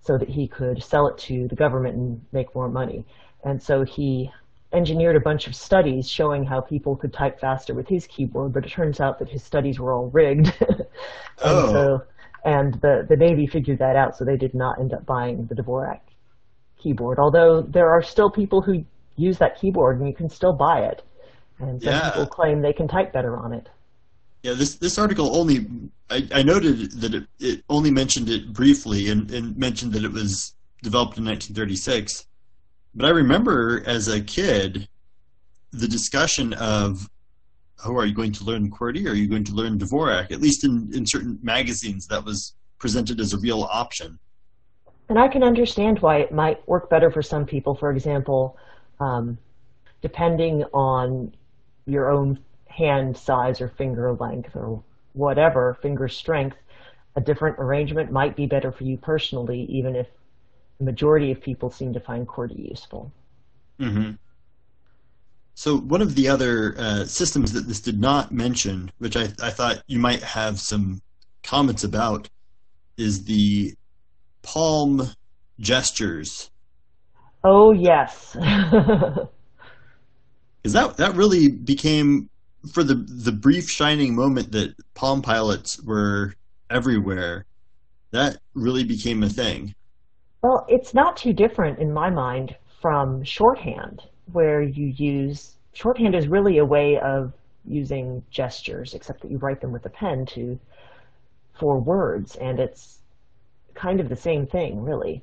so 0.00 0.16
that 0.16 0.30
he 0.30 0.48
could 0.48 0.82
sell 0.82 1.06
it 1.08 1.18
to 1.18 1.46
the 1.48 1.54
government 1.54 1.94
and 1.94 2.24
make 2.32 2.54
more 2.54 2.70
money. 2.70 3.04
And 3.44 3.62
so 3.62 3.84
he 3.84 4.32
engineered 4.72 5.16
a 5.16 5.20
bunch 5.20 5.46
of 5.46 5.54
studies 5.54 6.08
showing 6.08 6.42
how 6.42 6.62
people 6.62 6.96
could 6.96 7.12
type 7.12 7.38
faster 7.38 7.74
with 7.74 7.86
his 7.86 8.06
keyboard, 8.06 8.54
but 8.54 8.64
it 8.64 8.70
turns 8.70 8.98
out 8.98 9.18
that 9.18 9.28
his 9.28 9.44
studies 9.44 9.78
were 9.78 9.92
all 9.92 10.08
rigged. 10.08 10.54
and 10.68 10.86
oh. 11.42 11.72
so 11.72 12.02
and 12.46 12.74
the, 12.80 13.06
the 13.08 13.16
Navy 13.16 13.46
figured 13.46 13.78
that 13.78 13.94
out, 13.94 14.16
so 14.16 14.24
they 14.24 14.38
did 14.38 14.54
not 14.54 14.80
end 14.80 14.94
up 14.94 15.04
buying 15.04 15.46
the 15.46 15.54
Dvorak 15.54 16.00
keyboard. 16.82 17.18
Although 17.18 17.62
there 17.62 17.90
are 17.90 18.02
still 18.02 18.30
people 18.30 18.62
who 18.62 18.84
use 19.16 19.38
that 19.38 19.60
keyboard 19.60 19.98
and 19.98 20.08
you 20.08 20.14
can 20.14 20.28
still 20.28 20.52
buy 20.52 20.80
it. 20.80 21.02
And 21.58 21.82
some 21.82 21.92
Yeah. 21.92 22.10
people 22.10 22.26
claim 22.26 22.60
they 22.60 22.72
can 22.72 22.88
type 22.88 23.12
better 23.12 23.36
on 23.36 23.52
it. 23.52 23.68
Yeah, 24.42 24.54
this 24.54 24.74
this 24.74 24.98
article 24.98 25.36
only 25.36 25.66
I, 26.10 26.26
I 26.34 26.42
noted 26.42 26.92
that 27.00 27.14
it, 27.14 27.24
it 27.38 27.62
only 27.68 27.90
mentioned 27.90 28.28
it 28.28 28.52
briefly 28.52 29.08
and, 29.08 29.30
and 29.30 29.56
mentioned 29.56 29.92
that 29.92 30.04
it 30.04 30.12
was 30.12 30.54
developed 30.82 31.16
in 31.16 31.24
1936. 31.24 32.26
But 32.94 33.06
I 33.06 33.10
remember 33.10 33.84
as 33.86 34.08
a 34.08 34.20
kid 34.20 34.88
the 35.70 35.88
discussion 35.88 36.52
of 36.54 37.08
oh, 37.84 37.96
are 37.96 38.06
you 38.06 38.14
going 38.14 38.32
to 38.32 38.44
learn 38.44 38.70
QWERTY 38.70 39.06
or 39.06 39.10
are 39.10 39.14
you 39.14 39.28
going 39.28 39.44
to 39.44 39.52
learn 39.52 39.78
Dvorak? 39.78 40.30
At 40.30 40.40
least 40.40 40.64
in, 40.64 40.90
in 40.92 41.04
certain 41.06 41.38
magazines, 41.42 42.06
that 42.08 42.24
was 42.24 42.54
presented 42.78 43.20
as 43.20 43.32
a 43.32 43.38
real 43.38 43.62
option. 43.62 44.18
And 45.08 45.18
I 45.18 45.28
can 45.28 45.42
understand 45.42 45.98
why 46.00 46.18
it 46.18 46.32
might 46.32 46.66
work 46.68 46.88
better 46.88 47.10
for 47.10 47.22
some 47.22 47.44
people. 47.44 47.74
For 47.74 47.90
example, 47.90 48.56
um, 49.02 49.38
depending 50.00 50.62
on 50.72 51.34
your 51.86 52.10
own 52.10 52.38
hand 52.66 53.16
size 53.16 53.60
or 53.60 53.68
finger 53.68 54.12
length 54.14 54.54
or 54.54 54.82
whatever, 55.12 55.76
finger 55.82 56.08
strength, 56.08 56.56
a 57.16 57.20
different 57.20 57.56
arrangement 57.58 58.10
might 58.10 58.36
be 58.36 58.46
better 58.46 58.72
for 58.72 58.84
you 58.84 58.96
personally, 58.96 59.62
even 59.64 59.96
if 59.96 60.06
the 60.78 60.84
majority 60.84 61.30
of 61.32 61.40
people 61.42 61.70
seem 61.70 61.92
to 61.92 62.00
find 62.00 62.26
QWERTY 62.26 62.70
useful. 62.70 63.12
hmm 63.78 64.12
So 65.54 65.78
one 65.78 66.00
of 66.00 66.14
the 66.14 66.28
other 66.28 66.74
uh, 66.78 67.04
systems 67.04 67.52
that 67.52 67.66
this 67.66 67.80
did 67.80 68.00
not 68.00 68.32
mention, 68.32 68.90
which 68.98 69.16
I, 69.16 69.24
I 69.42 69.50
thought 69.50 69.82
you 69.86 69.98
might 69.98 70.22
have 70.22 70.60
some 70.60 71.02
comments 71.42 71.84
about, 71.84 72.28
is 72.96 73.24
the 73.24 73.74
palm 74.42 75.10
gestures. 75.58 76.51
Oh, 77.44 77.72
yes. 77.72 78.36
Because 80.62 80.74
that 80.74 80.96
that 80.98 81.16
really 81.16 81.48
became 81.48 82.30
for 82.72 82.84
the 82.84 82.94
the 82.94 83.32
brief 83.32 83.68
shining 83.68 84.14
moment 84.14 84.52
that 84.52 84.74
Palm 84.94 85.20
pilots 85.20 85.82
were 85.82 86.34
everywhere. 86.70 87.46
That 88.12 88.38
really 88.54 88.84
became 88.84 89.24
a 89.24 89.28
thing. 89.28 89.74
Well, 90.42 90.64
it's 90.68 90.94
not 90.94 91.16
too 91.16 91.32
different 91.32 91.80
in 91.80 91.92
my 91.92 92.10
mind 92.10 92.54
from 92.80 93.24
shorthand, 93.24 94.02
where 94.32 94.62
you 94.62 94.86
use 94.86 95.54
shorthand 95.72 96.14
is 96.14 96.28
really 96.28 96.58
a 96.58 96.64
way 96.64 96.98
of 96.98 97.32
using 97.64 98.22
gestures, 98.30 98.94
except 98.94 99.22
that 99.22 99.30
you 99.30 99.38
write 99.38 99.60
them 99.60 99.72
with 99.72 99.86
a 99.86 99.90
pen 99.90 100.26
to 100.26 100.58
for 101.58 101.78
words, 101.78 102.36
and 102.36 102.60
it's 102.60 102.98
kind 103.74 104.00
of 104.00 104.08
the 104.08 104.16
same 104.16 104.46
thing, 104.46 104.82
really. 104.82 105.22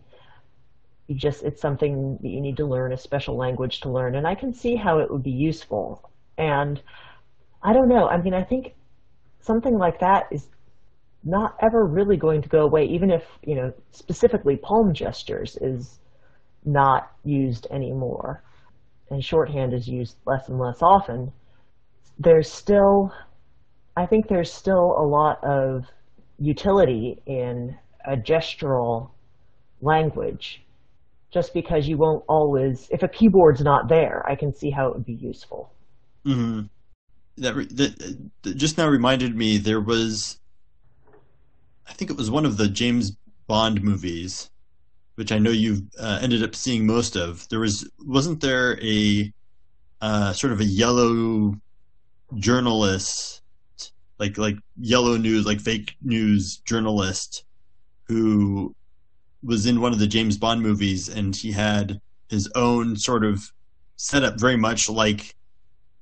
You 1.09 1.15
just 1.15 1.43
it's 1.43 1.61
something 1.61 2.17
that 2.21 2.29
you 2.29 2.39
need 2.39 2.55
to 2.57 2.65
learn 2.65 2.93
a 2.93 2.97
special 2.97 3.35
language 3.35 3.81
to 3.81 3.89
learn, 3.89 4.15
and 4.15 4.25
I 4.25 4.35
can 4.35 4.53
see 4.53 4.77
how 4.77 4.99
it 4.99 5.11
would 5.11 5.23
be 5.23 5.31
useful. 5.31 6.09
And 6.37 6.81
I 7.61 7.73
don't 7.73 7.89
know. 7.89 8.07
I 8.07 8.21
mean, 8.21 8.33
I 8.33 8.43
think 8.43 8.75
something 9.41 9.77
like 9.77 9.99
that 9.99 10.27
is 10.31 10.47
not 11.23 11.57
ever 11.61 11.83
really 11.85 12.15
going 12.15 12.41
to 12.43 12.49
go 12.49 12.61
away, 12.61 12.85
even 12.85 13.11
if, 13.11 13.23
you 13.43 13.55
know, 13.55 13.73
specifically 13.91 14.55
palm 14.55 14.93
gestures 14.93 15.57
is 15.59 15.99
not 16.63 17.11
used 17.25 17.67
anymore 17.71 18.43
and 19.09 19.23
shorthand 19.23 19.73
is 19.73 19.87
used 19.87 20.15
less 20.25 20.47
and 20.47 20.59
less 20.59 20.81
often. 20.81 21.31
There's 22.19 22.51
still, 22.51 23.11
I 23.97 24.05
think 24.05 24.27
there's 24.27 24.53
still 24.53 24.95
a 24.97 25.05
lot 25.05 25.43
of 25.43 25.85
utility 26.37 27.21
in 27.25 27.77
a 28.05 28.15
gestural 28.15 29.09
language. 29.81 30.63
Just 31.31 31.53
because 31.53 31.87
you 31.87 31.97
won't 31.97 32.23
always, 32.27 32.87
if 32.89 33.03
a 33.03 33.07
keyboard's 33.07 33.61
not 33.61 33.87
there, 33.87 34.27
I 34.27 34.35
can 34.35 34.51
see 34.53 34.71
how 34.71 34.87
it 34.87 34.95
would 34.95 35.05
be 35.05 35.13
useful. 35.13 35.71
mm-hmm. 36.25 36.61
That, 37.37 37.55
re- 37.55 37.67
that 37.67 38.17
that 38.41 38.57
just 38.57 38.77
now 38.77 38.87
reminded 38.87 39.35
me 39.35 39.57
there 39.57 39.79
was, 39.79 40.39
I 41.87 41.93
think 41.93 42.11
it 42.11 42.17
was 42.17 42.29
one 42.29 42.45
of 42.45 42.57
the 42.57 42.67
James 42.67 43.15
Bond 43.47 43.81
movies, 43.81 44.49
which 45.15 45.31
I 45.31 45.39
know 45.39 45.51
you've 45.51 45.83
uh, 45.99 46.19
ended 46.21 46.43
up 46.43 46.55
seeing 46.55 46.85
most 46.85 47.15
of. 47.15 47.47
There 47.49 47.59
was 47.59 47.89
wasn't 48.05 48.41
there 48.41 48.77
a 48.83 49.31
uh, 50.01 50.33
sort 50.33 50.51
of 50.53 50.59
a 50.59 50.65
yellow 50.65 51.53
journalist, 52.35 53.41
like 54.17 54.37
like 54.37 54.55
yellow 54.79 55.15
news, 55.17 55.45
like 55.45 55.61
fake 55.61 55.95
news 56.01 56.57
journalist, 56.65 57.43
who 58.03 58.75
was 59.43 59.65
in 59.65 59.81
one 59.81 59.93
of 59.93 59.99
the 59.99 60.07
James 60.07 60.37
Bond 60.37 60.61
movies, 60.61 61.07
and 61.09 61.35
he 61.35 61.51
had 61.51 62.01
his 62.29 62.49
own 62.55 62.95
sort 62.95 63.23
of 63.23 63.51
setup, 63.95 64.39
very 64.39 64.57
much 64.57 64.89
like 64.89 65.35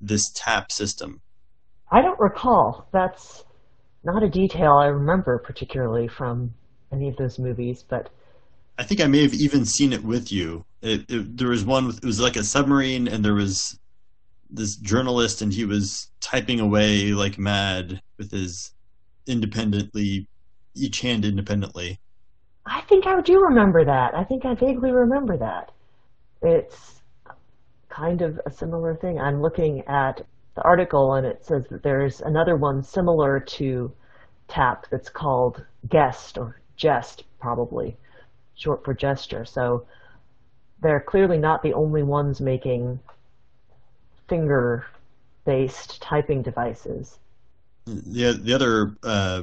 this 0.00 0.30
tap 0.34 0.70
system. 0.70 1.20
I 1.90 2.02
don't 2.02 2.20
recall. 2.20 2.88
That's 2.92 3.44
not 4.04 4.22
a 4.22 4.28
detail 4.28 4.72
I 4.72 4.86
remember 4.86 5.38
particularly 5.38 6.08
from 6.08 6.54
any 6.92 7.08
of 7.08 7.16
those 7.16 7.38
movies, 7.38 7.84
but 7.88 8.10
I 8.78 8.84
think 8.84 9.00
I 9.00 9.06
may 9.06 9.22
have 9.22 9.34
even 9.34 9.64
seen 9.64 9.92
it 9.92 10.04
with 10.04 10.30
you. 10.30 10.64
It, 10.82 11.04
it, 11.08 11.36
there 11.36 11.48
was 11.48 11.64
one 11.64 11.86
with 11.86 11.98
it 11.98 12.04
was 12.04 12.20
like 12.20 12.36
a 12.36 12.44
submarine, 12.44 13.08
and 13.08 13.24
there 13.24 13.34
was 13.34 13.78
this 14.50 14.76
journalist, 14.76 15.42
and 15.42 15.52
he 15.52 15.64
was 15.64 16.10
typing 16.20 16.60
away 16.60 17.12
like 17.12 17.38
mad 17.38 18.00
with 18.16 18.30
his 18.30 18.72
independently, 19.26 20.28
each 20.74 21.00
hand 21.00 21.24
independently. 21.24 22.00
I 22.68 22.82
think 22.82 23.06
I 23.06 23.20
do 23.20 23.40
remember 23.40 23.84
that. 23.84 24.14
I 24.14 24.24
think 24.24 24.44
I 24.44 24.54
vaguely 24.54 24.92
remember 24.92 25.36
that. 25.38 25.72
It's 26.42 27.00
kind 27.88 28.22
of 28.22 28.40
a 28.46 28.50
similar 28.50 28.94
thing. 28.94 29.18
I'm 29.18 29.42
looking 29.42 29.82
at 29.88 30.24
the 30.54 30.62
article 30.62 31.14
and 31.14 31.24
it 31.24 31.44
says 31.44 31.64
that 31.70 31.84
there's 31.84 32.20
another 32.20 32.56
one 32.56 32.82
similar 32.82 33.38
to 33.38 33.92
tap 34.48 34.86
that's 34.90 35.08
called 35.08 35.64
guest 35.88 36.36
or 36.36 36.60
jest 36.76 37.22
probably 37.38 37.96
short 38.56 38.84
for 38.84 38.92
gesture 38.92 39.44
so 39.44 39.86
they're 40.80 41.00
clearly 41.00 41.38
not 41.38 41.62
the 41.62 41.74
only 41.74 42.02
ones 42.02 42.40
making 42.40 42.98
finger 44.28 44.84
based 45.44 46.02
typing 46.02 46.42
devices 46.42 47.18
The 47.86 48.32
the 48.32 48.52
other 48.52 48.96
uh, 49.04 49.42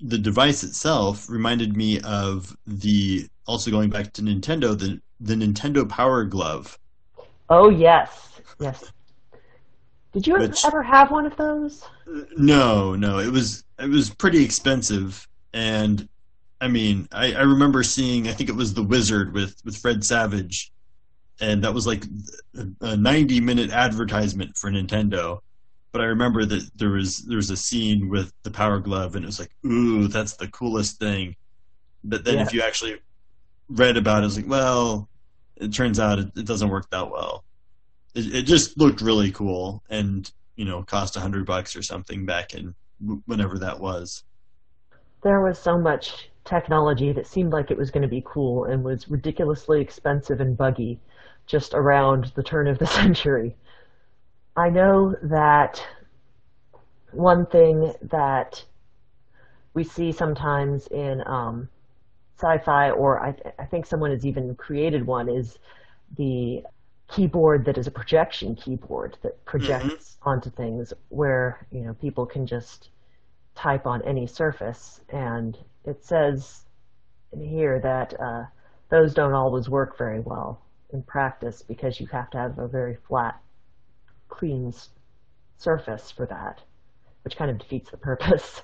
the 0.00 0.18
device 0.18 0.62
itself 0.62 1.28
reminded 1.28 1.76
me 1.76 2.00
of 2.00 2.56
the 2.66 3.26
also 3.46 3.70
going 3.70 3.90
back 3.90 4.12
to 4.14 4.22
Nintendo 4.22 4.78
the 4.78 5.00
the 5.20 5.34
Nintendo 5.34 5.88
Power 5.88 6.24
Glove. 6.24 6.78
oh 7.50 7.68
yes. 7.70 8.40
Yes. 8.60 8.92
Did 10.12 10.26
you 10.26 10.34
Which- 10.38 10.64
ever 10.64 10.82
have 10.82 11.10
one 11.10 11.26
of 11.26 11.36
those? 11.36 11.84
No, 12.36 12.94
no, 12.94 13.18
it 13.18 13.30
was 13.30 13.64
it 13.78 13.88
was 13.90 14.10
pretty 14.10 14.42
expensive, 14.44 15.28
and 15.52 16.08
I 16.60 16.68
mean, 16.68 17.06
I, 17.12 17.34
I 17.34 17.42
remember 17.42 17.82
seeing 17.82 18.26
I 18.28 18.32
think 18.32 18.48
it 18.48 18.56
was 18.56 18.74
the 18.74 18.82
Wizard 18.82 19.32
with 19.34 19.60
with 19.64 19.76
Fred 19.76 20.02
Savage, 20.04 20.72
and 21.40 21.62
that 21.62 21.74
was 21.74 21.86
like 21.86 22.04
a 22.80 22.96
90 22.96 23.40
minute 23.40 23.70
advertisement 23.70 24.56
for 24.56 24.70
Nintendo. 24.70 25.40
But 25.98 26.04
I 26.04 26.10
remember 26.10 26.44
that 26.44 26.70
there 26.76 26.90
was 26.90 27.24
there 27.24 27.38
was 27.38 27.50
a 27.50 27.56
scene 27.56 28.08
with 28.08 28.32
the 28.44 28.52
Power 28.52 28.78
Glove, 28.78 29.16
and 29.16 29.24
it 29.24 29.26
was 29.26 29.40
like, 29.40 29.50
ooh, 29.66 30.06
that's 30.06 30.36
the 30.36 30.46
coolest 30.46 31.00
thing. 31.00 31.34
But 32.04 32.24
then 32.24 32.38
if 32.38 32.52
you 32.52 32.62
actually 32.62 32.98
read 33.68 33.96
about 33.96 34.22
it, 34.22 34.26
it's 34.26 34.36
like, 34.36 34.46
well, 34.46 35.08
it 35.56 35.72
turns 35.72 35.98
out 35.98 36.20
it, 36.20 36.28
it 36.36 36.46
doesn't 36.46 36.68
work 36.68 36.88
that 36.90 37.10
well. 37.10 37.42
It, 38.14 38.32
it 38.32 38.42
just 38.42 38.78
looked 38.78 39.00
really 39.00 39.32
cool, 39.32 39.82
and 39.90 40.30
you 40.54 40.64
know, 40.64 40.84
cost 40.84 41.16
a 41.16 41.20
hundred 41.20 41.46
bucks 41.46 41.74
or 41.74 41.82
something 41.82 42.24
back 42.24 42.54
in 42.54 42.76
whenever 43.26 43.58
that 43.58 43.80
was. 43.80 44.22
There 45.24 45.40
was 45.40 45.58
so 45.58 45.76
much 45.76 46.30
technology 46.44 47.10
that 47.10 47.26
seemed 47.26 47.52
like 47.52 47.72
it 47.72 47.76
was 47.76 47.90
going 47.90 48.02
to 48.02 48.08
be 48.08 48.22
cool 48.24 48.66
and 48.66 48.84
was 48.84 49.10
ridiculously 49.10 49.80
expensive 49.80 50.40
and 50.40 50.56
buggy 50.56 51.00
just 51.48 51.74
around 51.74 52.30
the 52.36 52.42
turn 52.44 52.68
of 52.68 52.78
the 52.78 52.86
century. 53.00 53.56
I 54.58 54.70
know 54.70 55.14
that 55.22 55.80
one 57.12 57.46
thing 57.46 57.94
that 58.02 58.64
we 59.72 59.84
see 59.84 60.10
sometimes 60.10 60.88
in 60.88 61.22
um, 61.26 61.68
sci-fi, 62.36 62.90
or 62.90 63.22
I, 63.22 63.32
th- 63.32 63.54
I, 63.60 63.64
think 63.66 63.86
someone 63.86 64.10
has 64.10 64.26
even 64.26 64.56
created 64.56 65.06
one, 65.06 65.28
is 65.28 65.60
the 66.16 66.64
keyboard 67.06 67.64
that 67.66 67.78
is 67.78 67.86
a 67.86 67.92
projection 67.92 68.56
keyboard 68.56 69.16
that 69.22 69.44
projects 69.44 70.16
mm-hmm. 70.16 70.28
onto 70.28 70.50
things, 70.50 70.92
where 71.10 71.64
you 71.70 71.82
know 71.82 71.94
people 71.94 72.26
can 72.26 72.44
just 72.44 72.88
type 73.54 73.86
on 73.86 74.02
any 74.02 74.26
surface, 74.26 75.02
and 75.10 75.56
it 75.84 76.04
says 76.04 76.64
in 77.32 77.44
here 77.44 77.78
that 77.78 78.20
uh, 78.20 78.42
those 78.88 79.14
don't 79.14 79.34
always 79.34 79.68
work 79.68 79.96
very 79.96 80.18
well 80.18 80.60
in 80.92 81.00
practice 81.04 81.62
because 81.62 82.00
you 82.00 82.08
have 82.08 82.28
to 82.30 82.38
have 82.38 82.58
a 82.58 82.66
very 82.66 82.96
flat, 83.06 83.40
clean 84.28 84.72
surface 85.56 86.10
for 86.10 86.26
that, 86.26 86.60
which 87.22 87.36
kind 87.36 87.50
of 87.50 87.58
defeats 87.58 87.90
the 87.90 87.96
purpose. 87.96 88.62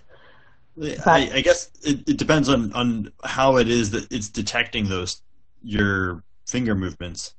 But, 0.76 1.06
I, 1.06 1.30
I, 1.34 1.40
guess 1.40 1.70
it, 1.84 2.08
it 2.08 2.16
depends 2.16 2.48
on, 2.48 2.72
on 2.72 3.12
how 3.22 3.58
it 3.58 3.68
is 3.68 3.90
that 3.92 4.10
it's 4.10 4.28
detecting 4.28 4.88
those 4.88 5.22
your 5.62 6.24
finger 6.48 6.74
movements. 6.74 7.34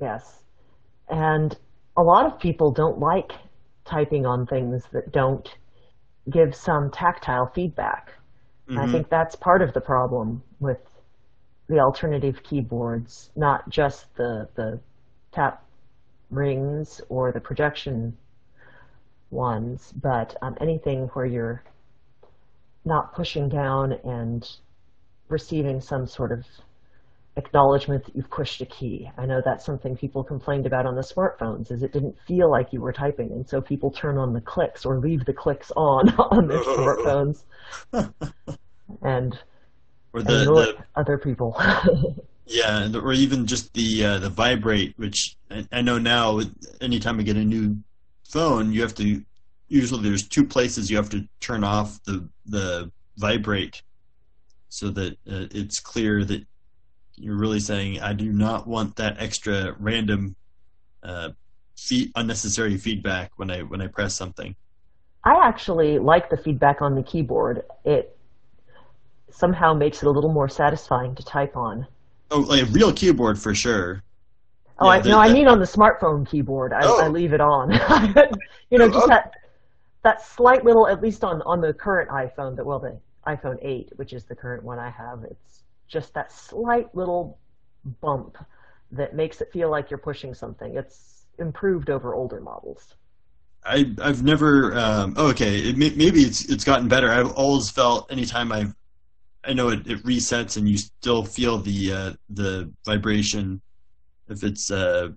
Yes, 0.00 0.40
and 1.10 1.54
a 1.96 2.02
lot 2.02 2.24
of 2.24 2.38
people 2.40 2.70
don't 2.70 2.98
like 2.98 3.32
typing 3.84 4.24
on 4.24 4.46
things 4.46 4.84
that 4.92 5.12
don't 5.12 5.48
give 6.30 6.54
some 6.54 6.90
tactile 6.90 7.46
feedback. 7.54 8.12
Mm-hmm. 8.68 8.78
I 8.78 8.90
think 8.90 9.08
that's 9.08 9.36
part 9.36 9.60
of 9.60 9.74
the 9.74 9.80
problem 9.80 10.42
with 10.60 10.78
the 11.68 11.78
alternative 11.78 12.42
keyboards, 12.42 13.30
not 13.36 13.68
just 13.68 14.14
the, 14.16 14.48
the 14.54 14.80
tap 15.32 15.61
rings 16.32 17.00
or 17.08 17.30
the 17.30 17.40
projection 17.40 18.16
ones, 19.30 19.92
but 20.00 20.36
um, 20.42 20.56
anything 20.60 21.08
where 21.08 21.26
you're 21.26 21.62
not 22.84 23.14
pushing 23.14 23.48
down 23.48 23.92
and 24.04 24.48
receiving 25.28 25.80
some 25.80 26.06
sort 26.06 26.32
of 26.32 26.44
acknowledgement 27.36 28.04
that 28.04 28.14
you've 28.14 28.28
pushed 28.30 28.60
a 28.60 28.66
key. 28.66 29.10
I 29.16 29.24
know 29.24 29.40
that's 29.42 29.64
something 29.64 29.96
people 29.96 30.22
complained 30.22 30.66
about 30.66 30.84
on 30.84 30.94
the 30.94 31.02
smartphones 31.02 31.70
is 31.70 31.82
it 31.82 31.92
didn't 31.92 32.16
feel 32.26 32.50
like 32.50 32.72
you 32.72 32.80
were 32.80 32.92
typing 32.92 33.30
and 33.32 33.48
so 33.48 33.60
people 33.60 33.90
turn 33.90 34.18
on 34.18 34.34
the 34.34 34.40
clicks 34.40 34.84
or 34.84 34.98
leave 34.98 35.24
the 35.24 35.32
clicks 35.32 35.70
on 35.76 36.10
on 36.18 36.48
their 36.48 36.62
smartphones. 36.62 37.44
and 39.02 39.38
or 40.12 40.22
the, 40.22 40.32
the 40.32 40.76
other 40.94 41.16
people. 41.16 41.58
yeah, 42.46 42.88
or 42.94 43.12
even 43.12 43.46
just 43.46 43.72
the 43.74 44.04
uh, 44.04 44.18
the 44.18 44.28
vibrate, 44.28 44.94
which 44.96 45.36
I, 45.50 45.66
I 45.72 45.82
know 45.82 45.98
now. 45.98 46.40
Anytime 46.80 47.18
I 47.18 47.22
get 47.22 47.36
a 47.36 47.44
new 47.44 47.76
phone, 48.24 48.72
you 48.72 48.82
have 48.82 48.94
to 48.96 49.22
usually 49.68 50.02
there's 50.02 50.28
two 50.28 50.46
places 50.46 50.90
you 50.90 50.96
have 50.96 51.10
to 51.10 51.26
turn 51.40 51.64
off 51.64 52.02
the 52.04 52.28
the 52.46 52.90
vibrate, 53.16 53.82
so 54.68 54.90
that 54.90 55.12
uh, 55.30 55.46
it's 55.50 55.80
clear 55.80 56.24
that 56.24 56.44
you're 57.16 57.36
really 57.36 57.60
saying 57.60 58.00
I 58.00 58.12
do 58.12 58.32
not 58.32 58.66
want 58.66 58.96
that 58.96 59.16
extra 59.20 59.76
random 59.78 60.34
uh, 61.02 61.30
feed, 61.76 62.10
unnecessary 62.16 62.76
feedback 62.76 63.32
when 63.36 63.50
I 63.50 63.62
when 63.62 63.80
I 63.80 63.86
press 63.86 64.14
something. 64.14 64.56
I 65.24 65.46
actually 65.46 65.98
like 66.00 66.30
the 66.30 66.36
feedback 66.36 66.82
on 66.82 66.96
the 66.96 67.02
keyboard. 67.02 67.62
It 67.84 68.18
somehow 69.30 69.72
makes 69.72 70.02
it 70.02 70.06
a 70.06 70.10
little 70.10 70.32
more 70.32 70.48
satisfying 70.48 71.14
to 71.14 71.24
type 71.24 71.56
on. 71.56 71.86
Oh, 72.32 72.40
like 72.40 72.62
a 72.62 72.66
real 72.66 72.92
keyboard 72.92 73.38
for 73.38 73.54
sure. 73.54 74.02
Oh, 74.78 74.86
yeah, 74.86 74.90
I, 74.90 75.00
no, 75.02 75.18
I 75.18 75.32
mean 75.32 75.48
on 75.48 75.58
the 75.58 75.66
smartphone 75.66 76.28
keyboard. 76.28 76.72
I, 76.72 76.80
oh. 76.84 77.00
I 77.00 77.08
leave 77.08 77.32
it 77.32 77.40
on. 77.40 77.70
you 78.70 78.78
know, 78.78 78.88
just 78.88 79.04
oh. 79.04 79.08
that 79.08 79.32
that 80.02 80.24
slight 80.24 80.64
little, 80.64 80.88
at 80.88 81.02
least 81.02 81.24
on 81.24 81.42
on 81.42 81.60
the 81.60 81.72
current 81.72 82.10
iPhone, 82.10 82.56
that 82.56 82.64
well, 82.64 82.78
the 82.78 82.98
iPhone 83.26 83.58
8, 83.62 83.92
which 83.96 84.12
is 84.12 84.24
the 84.24 84.34
current 84.34 84.64
one 84.64 84.78
I 84.78 84.90
have, 84.90 85.24
it's 85.24 85.62
just 85.86 86.14
that 86.14 86.32
slight 86.32 86.92
little 86.94 87.38
bump 88.00 88.36
that 88.90 89.14
makes 89.14 89.40
it 89.40 89.52
feel 89.52 89.70
like 89.70 89.90
you're 89.90 89.98
pushing 89.98 90.34
something. 90.34 90.74
It's 90.74 91.26
improved 91.38 91.90
over 91.90 92.14
older 92.14 92.40
models. 92.40 92.94
I 93.64 93.92
I've 94.02 94.22
never 94.24 94.74
um, 94.76 95.14
oh, 95.16 95.28
okay 95.30 95.58
it, 95.58 95.76
maybe 95.76 96.22
it's 96.22 96.46
it's 96.46 96.64
gotten 96.64 96.88
better. 96.88 97.10
I've 97.10 97.32
always 97.32 97.70
felt 97.70 98.10
anytime 98.10 98.50
I've 98.50 98.74
I 99.44 99.52
know 99.52 99.68
it, 99.70 99.86
it 99.86 100.04
resets 100.04 100.56
and 100.56 100.68
you 100.68 100.78
still 100.78 101.24
feel 101.24 101.58
the 101.58 101.92
uh, 101.92 102.12
the 102.30 102.72
vibration 102.84 103.60
if 104.28 104.44
it's 104.44 104.70
uh, 104.70 105.08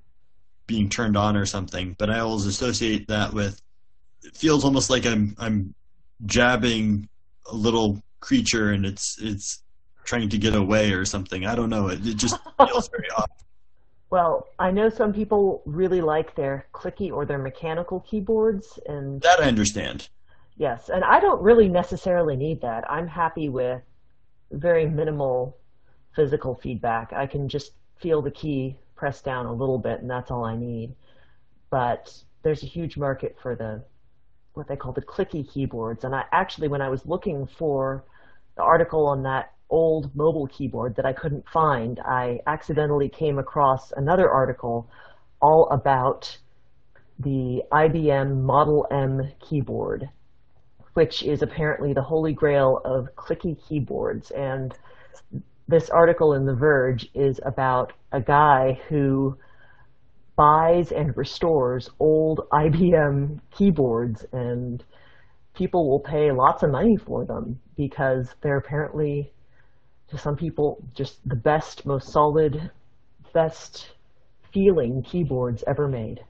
being 0.68 0.90
turned 0.90 1.16
on 1.16 1.36
or 1.36 1.46
something. 1.46 1.96
But 1.98 2.10
I 2.10 2.20
always 2.20 2.46
associate 2.46 3.08
that 3.08 3.34
with 3.34 3.62
it 4.24 4.36
feels 4.36 4.66
almost 4.66 4.90
like 4.90 5.06
I'm 5.06 5.36
I'm 5.38 5.74
jabbing 6.26 7.08
a 7.52 7.56
little 7.56 8.02
creature 8.20 8.72
and 8.72 8.86
it's 8.86 9.18
it's 9.22 9.64
trying 10.04 10.30
to 10.30 10.38
get 10.38 10.56
away 10.56 10.92
or 10.94 11.06
something. 11.06 11.46
I 11.46 11.56
don't 11.56 11.70
know. 11.70 11.90
It, 11.90 12.06
it 12.06 12.16
just 12.16 12.38
feels 12.68 12.90
very 12.90 13.10
off. 13.18 13.30
Well, 14.12 14.48
I 14.60 14.72
know 14.72 14.90
some 14.90 15.14
people 15.14 15.62
really 15.66 16.02
like 16.02 16.36
their 16.36 16.68
clicky 16.74 17.12
or 17.12 17.26
their 17.26 17.40
mechanical 17.40 18.00
keyboards, 18.02 18.80
and 18.86 19.22
that 19.22 19.40
I 19.40 19.46
understand. 19.46 20.10
Yes, 20.58 20.90
and 20.90 21.04
I 21.04 21.20
don't 21.20 21.42
really 21.42 21.68
necessarily 21.68 22.36
need 22.36 22.62
that. 22.62 22.90
I'm 22.90 23.08
happy 23.08 23.50
with 23.50 23.82
very 24.52 24.88
minimal 24.88 25.58
physical 26.16 26.56
feedback. 26.56 27.14
I 27.14 27.28
can 27.28 27.50
just 27.50 27.74
feel 28.00 28.22
the 28.22 28.32
key 28.32 28.78
press 28.96 29.22
down 29.22 29.46
a 29.46 29.54
little 29.54 29.78
bit, 29.78 30.02
and 30.02 30.10
that's 30.10 30.32
all 30.32 30.46
I 30.46 30.56
need. 30.56 30.96
But 31.70 32.14
there's 32.44 32.64
a 32.64 32.68
huge 32.68 32.98
market 32.98 33.36
for 33.42 33.56
the 33.56 33.84
what 34.54 34.68
they 34.68 34.76
call 34.76 34.94
the 34.94 35.02
clicky 35.02 35.48
keyboards. 35.52 36.06
And 36.06 36.16
I 36.16 36.24
actually, 36.32 36.70
when 36.70 36.82
I 36.82 36.90
was 36.90 37.06
looking 37.06 37.46
for 37.46 38.06
the 38.56 38.64
article 38.64 39.06
on 39.08 39.24
that 39.24 39.52
old 39.70 40.16
mobile 40.16 40.48
keyboard 40.48 40.96
that 40.96 41.06
I 41.06 41.12
couldn't 41.12 41.48
find, 41.50 42.00
I 42.00 42.40
accidentally 42.48 43.10
came 43.10 43.38
across 43.38 43.92
another 43.92 44.30
article 44.30 44.90
all 45.42 45.68
about 45.72 46.38
the 47.20 47.62
IBM 47.72 48.42
Model 48.42 48.88
M 48.92 49.32
keyboard 49.40 50.10
which 50.96 51.24
is 51.24 51.42
apparently 51.42 51.92
the 51.94 52.02
holy 52.02 52.32
grail 52.32 52.82
of 52.86 53.14
clicky 53.18 53.58
keyboards. 53.68 54.32
And 54.32 54.74
this 55.68 55.90
article 55.90 56.34
in 56.34 56.46
The 56.46 56.56
Verge 56.56 57.10
is 57.14 57.40
about 57.46 57.92
a 58.14 58.22
guy 58.22 58.80
who 58.88 59.38
buys 60.38 60.94
and 60.94 61.16
restores 61.18 61.90
old 62.00 62.48
IBM 62.54 63.42
keyboards, 63.52 64.26
and 64.32 64.86
people 65.54 65.90
will 65.90 66.00
pay 66.00 66.32
lots 66.32 66.64
of 66.64 66.72
money 66.72 66.96
for 66.96 67.26
them 67.26 67.60
because 67.76 68.30
they're 68.40 68.58
apparently, 68.58 69.34
to 70.08 70.18
some 70.18 70.38
people, 70.38 70.82
just 70.94 71.18
the 71.28 71.36
best, 71.36 71.86
most 71.86 72.08
solid, 72.08 72.72
best 73.34 73.92
feeling 74.54 75.04
keyboards 75.04 75.62
ever 75.68 75.90
made. 75.90 76.24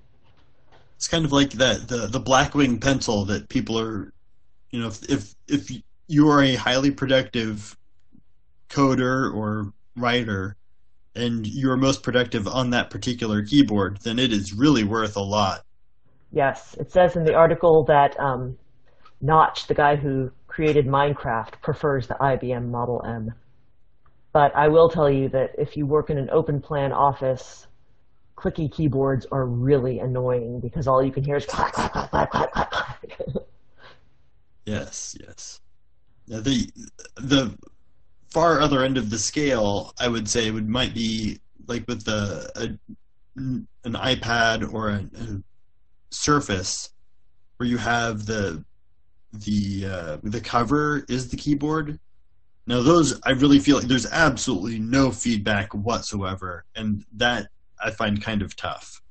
It's 0.95 1.08
kind 1.08 1.23
of 1.23 1.32
like 1.32 1.51
that 1.51 1.88
the 1.88 2.08
the 2.08 2.21
Blackwing 2.21 2.82
pencil 2.82 3.25
that 3.25 3.49
people 3.49 3.78
are 3.80 4.12
you 4.76 4.82
know, 4.82 4.92
if 5.08 5.34
if, 5.48 5.72
you 6.08 6.30
are 6.30 6.44
a 6.44 6.54
highly 6.54 6.92
productive 6.92 7.76
coder 8.70 9.34
or 9.34 9.74
writer 9.96 10.56
and 11.16 11.48
you're 11.48 11.78
most 11.78 12.04
productive 12.04 12.48
on 12.48 12.70
that 12.70 12.92
particular 12.92 13.42
keyboard, 13.44 13.98
then 14.04 14.20
it 14.20 14.32
is 14.32 14.54
really 14.54 14.84
worth 14.84 15.16
a 15.16 15.22
lot. 15.22 15.64
Yes, 16.32 16.76
it 16.80 16.92
says 16.92 17.16
in 17.16 17.24
the 17.24 17.34
article 17.34 17.86
that 17.88 18.20
um, 18.20 18.56
Notch, 19.20 19.66
the 19.66 19.74
guy 19.74 19.96
who 19.96 20.30
created 20.46 20.86
Minecraft, 20.86 21.60
prefers 21.64 22.06
the 22.06 22.16
IBM 22.16 22.70
Model 22.70 23.02
M. 23.04 23.34
But 24.32 24.56
I 24.56 24.68
will 24.68 24.90
tell 24.90 25.10
you 25.10 25.30
that 25.30 25.56
if 25.58 25.76
you 25.76 25.88
work 25.88 26.12
in 26.12 26.20
an 26.20 26.30
open 26.30 26.62
plan 26.62 26.92
office, 26.92 27.66
clicky 28.38 28.72
keyboards 28.72 29.26
are 29.32 29.48
really 29.48 30.00
annoying 30.00 30.60
because 30.60 30.88
all 30.88 31.04
you 31.04 31.12
can 31.12 31.24
hear 31.24 31.38
is 31.38 31.48
clack, 31.48 31.74
clack, 31.74 31.94
clack, 31.94 32.30
clack, 32.30 32.52
clack, 32.52 32.72
clack, 32.72 33.06
Yes, 34.65 35.15
yes. 35.19 35.60
The 36.28 36.69
the 37.15 37.56
far 38.30 38.60
other 38.60 38.84
end 38.84 38.97
of 38.97 39.10
the 39.10 39.19
scale, 39.19 39.93
I 39.99 40.08
would 40.08 40.28
say, 40.28 40.49
would 40.51 40.67
might 40.67 40.93
be 40.93 41.39
like 41.67 41.88
with 41.88 42.04
the 42.04 42.51
a 42.56 42.80
an 43.38 43.67
iPad 43.86 44.73
or 44.73 44.89
a, 44.89 44.95
a 44.95 45.43
Surface 46.12 46.91
where 47.58 47.67
you 47.67 47.78
have 47.78 48.25
the 48.25 48.63
the 49.34 49.86
uh, 49.86 50.17
the 50.23 50.39
cover 50.39 51.04
is 51.10 51.30
the 51.30 51.38
keyboard. 51.38 51.99
Now 52.67 52.82
those 52.82 53.19
I 53.25 53.32
really 53.32 53.60
feel 53.60 53.78
like 53.78 53.88
there's 53.88 54.10
absolutely 54.12 54.80
no 54.80 55.12
feedback 55.12 55.73
whatsoever, 55.73 56.65
and 56.75 57.06
that 57.17 57.49
I 57.84 57.91
find 57.91 58.21
kind 58.21 58.41
of 58.41 58.56
tough. 58.56 59.01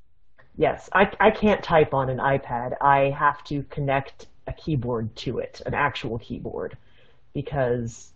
Yes, 0.57 0.89
I, 0.93 1.11
I 1.19 1.31
can't 1.31 1.61
type 1.63 1.93
on 1.93 2.09
an 2.09 2.17
iPad. 2.17 2.75
I 2.81 3.09
have 3.17 3.43
to 3.45 3.63
connect 3.63 4.27
a 4.47 4.53
keyboard 4.53 5.15
to 5.17 5.39
it, 5.39 5.61
an 5.65 5.73
actual 5.73 6.19
keyboard, 6.19 6.77
because 7.33 8.13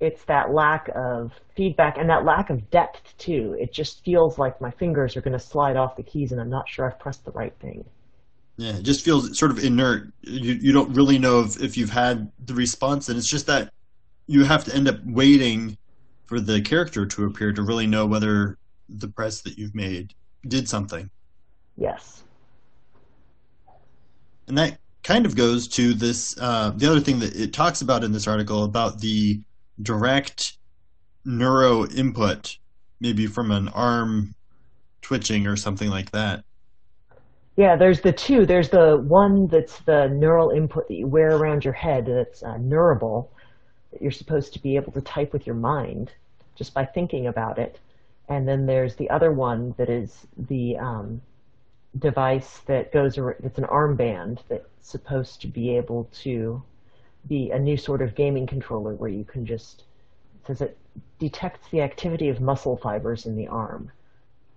it's 0.00 0.24
that 0.24 0.52
lack 0.52 0.90
of 0.94 1.32
feedback 1.54 1.96
and 1.98 2.10
that 2.10 2.24
lack 2.24 2.50
of 2.50 2.70
depth 2.70 3.16
too. 3.18 3.56
It 3.58 3.72
just 3.72 4.04
feels 4.04 4.38
like 4.38 4.60
my 4.60 4.70
fingers 4.70 5.16
are 5.16 5.20
going 5.20 5.32
to 5.32 5.38
slide 5.38 5.76
off 5.76 5.96
the 5.96 6.02
keys 6.02 6.32
and 6.32 6.40
I'm 6.40 6.50
not 6.50 6.68
sure 6.68 6.86
I've 6.86 6.98
pressed 6.98 7.24
the 7.24 7.30
right 7.30 7.54
thing. 7.60 7.84
Yeah, 8.56 8.76
it 8.76 8.82
just 8.82 9.04
feels 9.04 9.36
sort 9.36 9.50
of 9.50 9.58
inert. 9.64 10.12
You 10.22 10.52
you 10.52 10.72
don't 10.72 10.94
really 10.94 11.18
know 11.18 11.40
if, 11.40 11.60
if 11.60 11.76
you've 11.76 11.90
had 11.90 12.30
the 12.46 12.54
response, 12.54 13.08
and 13.08 13.18
it's 13.18 13.28
just 13.28 13.46
that 13.46 13.72
you 14.28 14.44
have 14.44 14.64
to 14.64 14.74
end 14.74 14.86
up 14.88 14.98
waiting 15.04 15.76
for 16.26 16.38
the 16.38 16.60
character 16.60 17.04
to 17.04 17.24
appear 17.24 17.52
to 17.52 17.62
really 17.62 17.86
know 17.86 18.06
whether 18.06 18.58
the 18.88 19.08
press 19.08 19.40
that 19.42 19.58
you've 19.58 19.74
made 19.74 20.14
did 20.46 20.68
something. 20.68 21.10
Yes. 21.76 22.22
And 24.46 24.56
that 24.56 24.78
kind 25.04 25.26
of 25.26 25.36
goes 25.36 25.68
to 25.68 25.94
this 25.94 26.36
uh, 26.40 26.72
the 26.74 26.90
other 26.90 27.00
thing 27.00 27.20
that 27.20 27.36
it 27.36 27.52
talks 27.52 27.82
about 27.82 28.02
in 28.02 28.10
this 28.10 28.26
article 28.26 28.64
about 28.64 29.00
the 29.00 29.40
direct 29.82 30.56
neuro 31.24 31.86
input, 31.86 32.58
maybe 33.00 33.26
from 33.26 33.50
an 33.50 33.68
arm 33.68 34.34
twitching 35.02 35.46
or 35.46 35.56
something 35.56 35.90
like 35.90 36.10
that. 36.10 36.44
Yeah, 37.56 37.76
there's 37.76 38.00
the 38.00 38.12
two. 38.12 38.46
There's 38.46 38.70
the 38.70 38.96
one 38.96 39.46
that's 39.46 39.78
the 39.80 40.08
neural 40.08 40.50
input 40.50 40.88
that 40.88 40.94
you 40.94 41.06
wear 41.06 41.36
around 41.36 41.64
your 41.64 41.74
head 41.74 42.06
that's 42.06 42.42
uh, 42.42 42.56
Neurable, 42.56 43.30
that 43.92 44.02
you're 44.02 44.10
supposed 44.10 44.52
to 44.54 44.62
be 44.62 44.74
able 44.74 44.90
to 44.92 45.00
type 45.00 45.32
with 45.32 45.46
your 45.46 45.54
mind 45.54 46.10
just 46.56 46.74
by 46.74 46.84
thinking 46.84 47.28
about 47.28 47.58
it. 47.58 47.78
And 48.28 48.48
then 48.48 48.66
there's 48.66 48.96
the 48.96 49.08
other 49.10 49.30
one 49.30 49.74
that 49.76 49.88
is 49.88 50.26
the 50.36 50.76
um, 50.78 51.20
device 51.98 52.60
that 52.66 52.92
goes, 52.92 53.18
it's 53.18 53.58
an 53.58 53.64
armband 53.64 54.40
that's 54.48 54.66
supposed 54.80 55.40
to 55.42 55.46
be 55.46 55.76
able 55.76 56.08
to 56.22 56.62
be 57.28 57.50
a 57.50 57.58
new 57.58 57.76
sort 57.76 58.02
of 58.02 58.14
gaming 58.14 58.46
controller 58.46 58.94
where 58.94 59.10
you 59.10 59.24
can 59.24 59.46
just, 59.46 59.84
it 60.40 60.46
says 60.46 60.60
it 60.60 60.76
detects 61.18 61.68
the 61.70 61.80
activity 61.80 62.28
of 62.28 62.40
muscle 62.40 62.76
fibers 62.76 63.26
in 63.26 63.36
the 63.36 63.46
arm. 63.46 63.90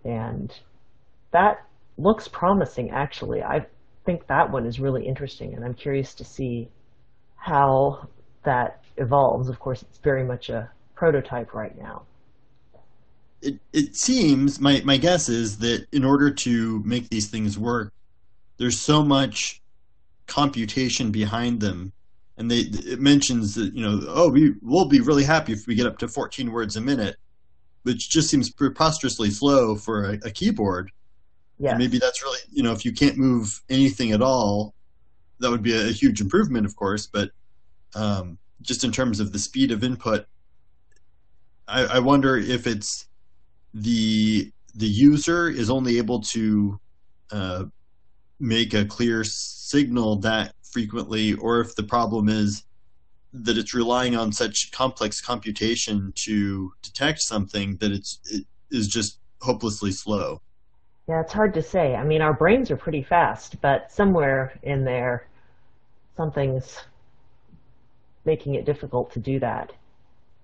And 0.03 0.53
that 1.31 1.65
looks 1.97 2.27
promising, 2.27 2.89
actually. 2.89 3.43
I 3.43 3.65
think 4.05 4.27
that 4.27 4.51
one 4.51 4.65
is 4.65 4.79
really 4.79 5.05
interesting, 5.05 5.53
and 5.53 5.63
I'm 5.63 5.73
curious 5.73 6.13
to 6.15 6.25
see 6.25 6.69
how 7.35 8.07
that 8.43 8.83
evolves. 8.97 9.49
Of 9.49 9.59
course, 9.59 9.81
it's 9.83 9.99
very 9.99 10.23
much 10.23 10.49
a 10.49 10.69
prototype 10.95 11.53
right 11.53 11.77
now. 11.77 12.06
It, 13.41 13.59
it 13.71 13.95
seems, 13.95 14.59
my, 14.59 14.81
my 14.83 14.97
guess 14.97 15.29
is 15.29 15.59
that 15.59 15.85
in 15.91 16.03
order 16.03 16.31
to 16.31 16.81
make 16.83 17.09
these 17.09 17.27
things 17.27 17.57
work, 17.57 17.93
there's 18.57 18.79
so 18.79 19.03
much 19.03 19.61
computation 20.25 21.11
behind 21.11 21.61
them 21.61 21.93
and 22.37 22.51
they 22.51 22.59
it 22.59 22.99
mentions 22.99 23.55
that 23.55 23.73
you 23.73 23.81
know 23.81 24.01
oh 24.09 24.29
we 24.29 24.53
we'll 24.61 24.89
be 24.89 24.99
really 24.99 25.23
happy 25.23 25.53
if 25.53 25.65
we 25.67 25.73
get 25.73 25.87
up 25.87 25.97
to 25.97 26.05
14 26.05 26.51
words 26.51 26.75
a 26.75 26.81
minute 26.81 27.15
which 27.83 28.09
just 28.09 28.29
seems 28.29 28.49
preposterously 28.49 29.29
slow 29.29 29.77
for 29.77 30.03
a, 30.03 30.19
a 30.25 30.29
keyboard 30.29 30.91
yeah. 31.59 31.71
And 31.71 31.79
maybe 31.79 31.97
that's 31.97 32.23
really, 32.23 32.39
you 32.51 32.63
know, 32.63 32.71
if 32.71 32.85
you 32.85 32.93
can't 32.93 33.17
move 33.17 33.61
anything 33.69 34.11
at 34.11 34.21
all, 34.21 34.73
that 35.39 35.49
would 35.49 35.63
be 35.63 35.73
a, 35.73 35.87
a 35.87 35.91
huge 35.91 36.21
improvement, 36.21 36.65
of 36.65 36.75
course. 36.75 37.07
But 37.07 37.31
um, 37.95 38.37
just 38.61 38.83
in 38.83 38.91
terms 38.91 39.19
of 39.19 39.31
the 39.31 39.39
speed 39.39 39.71
of 39.71 39.83
input, 39.83 40.25
I, 41.67 41.85
I 41.85 41.99
wonder 41.99 42.37
if 42.37 42.67
it's 42.67 43.07
the 43.73 44.51
the 44.75 44.87
user 44.87 45.49
is 45.49 45.69
only 45.69 45.97
able 45.97 46.21
to 46.21 46.79
uh, 47.31 47.65
make 48.39 48.73
a 48.73 48.85
clear 48.85 49.23
signal 49.23 50.17
that 50.17 50.53
frequently, 50.63 51.33
or 51.33 51.59
if 51.59 51.75
the 51.75 51.83
problem 51.83 52.29
is 52.29 52.63
that 53.33 53.57
it's 53.57 53.73
relying 53.73 54.15
on 54.15 54.31
such 54.31 54.71
complex 54.71 55.19
computation 55.19 56.13
to 56.15 56.71
detect 56.81 57.21
something 57.21 57.77
that 57.77 57.91
it's 57.91 58.19
it 58.25 58.45
is 58.71 58.87
just 58.87 59.19
hopelessly 59.41 59.91
slow. 59.91 60.41
Yeah, 61.07 61.21
it's 61.21 61.33
hard 61.33 61.53
to 61.53 61.61
say. 61.61 61.95
I 61.95 62.03
mean, 62.03 62.21
our 62.21 62.33
brains 62.33 62.69
are 62.69 62.77
pretty 62.77 63.01
fast, 63.01 63.61
but 63.61 63.91
somewhere 63.91 64.59
in 64.63 64.83
there, 64.83 65.27
something's 66.17 66.77
making 68.25 68.55
it 68.55 68.65
difficult 68.65 69.11
to 69.13 69.19
do 69.19 69.39
that. 69.39 69.71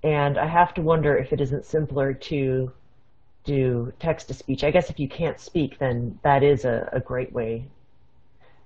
And 0.04 0.38
I 0.38 0.48
have 0.48 0.74
to 0.76 0.82
wonder 0.82 1.18
if 1.18 1.34
it 1.34 1.42
isn't 1.42 1.66
simpler 1.66 2.14
to 2.14 2.72
do 3.44 3.92
text 4.00 4.28
to 4.30 4.34
speech. 4.34 4.64
I 4.64 4.72
guess 4.72 4.90
if 4.90 5.00
you 5.00 5.08
can't 5.08 5.40
speak, 5.40 5.80
then 5.80 6.20
that 6.24 6.44
is 6.44 6.66
a, 6.66 6.90
a 6.94 7.00
great 7.00 7.32
way 7.34 7.66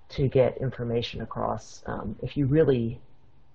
to 0.09 0.27
get 0.27 0.57
information 0.57 1.21
across. 1.21 1.83
Um, 1.85 2.15
if 2.21 2.37
you 2.37 2.45
really 2.45 2.99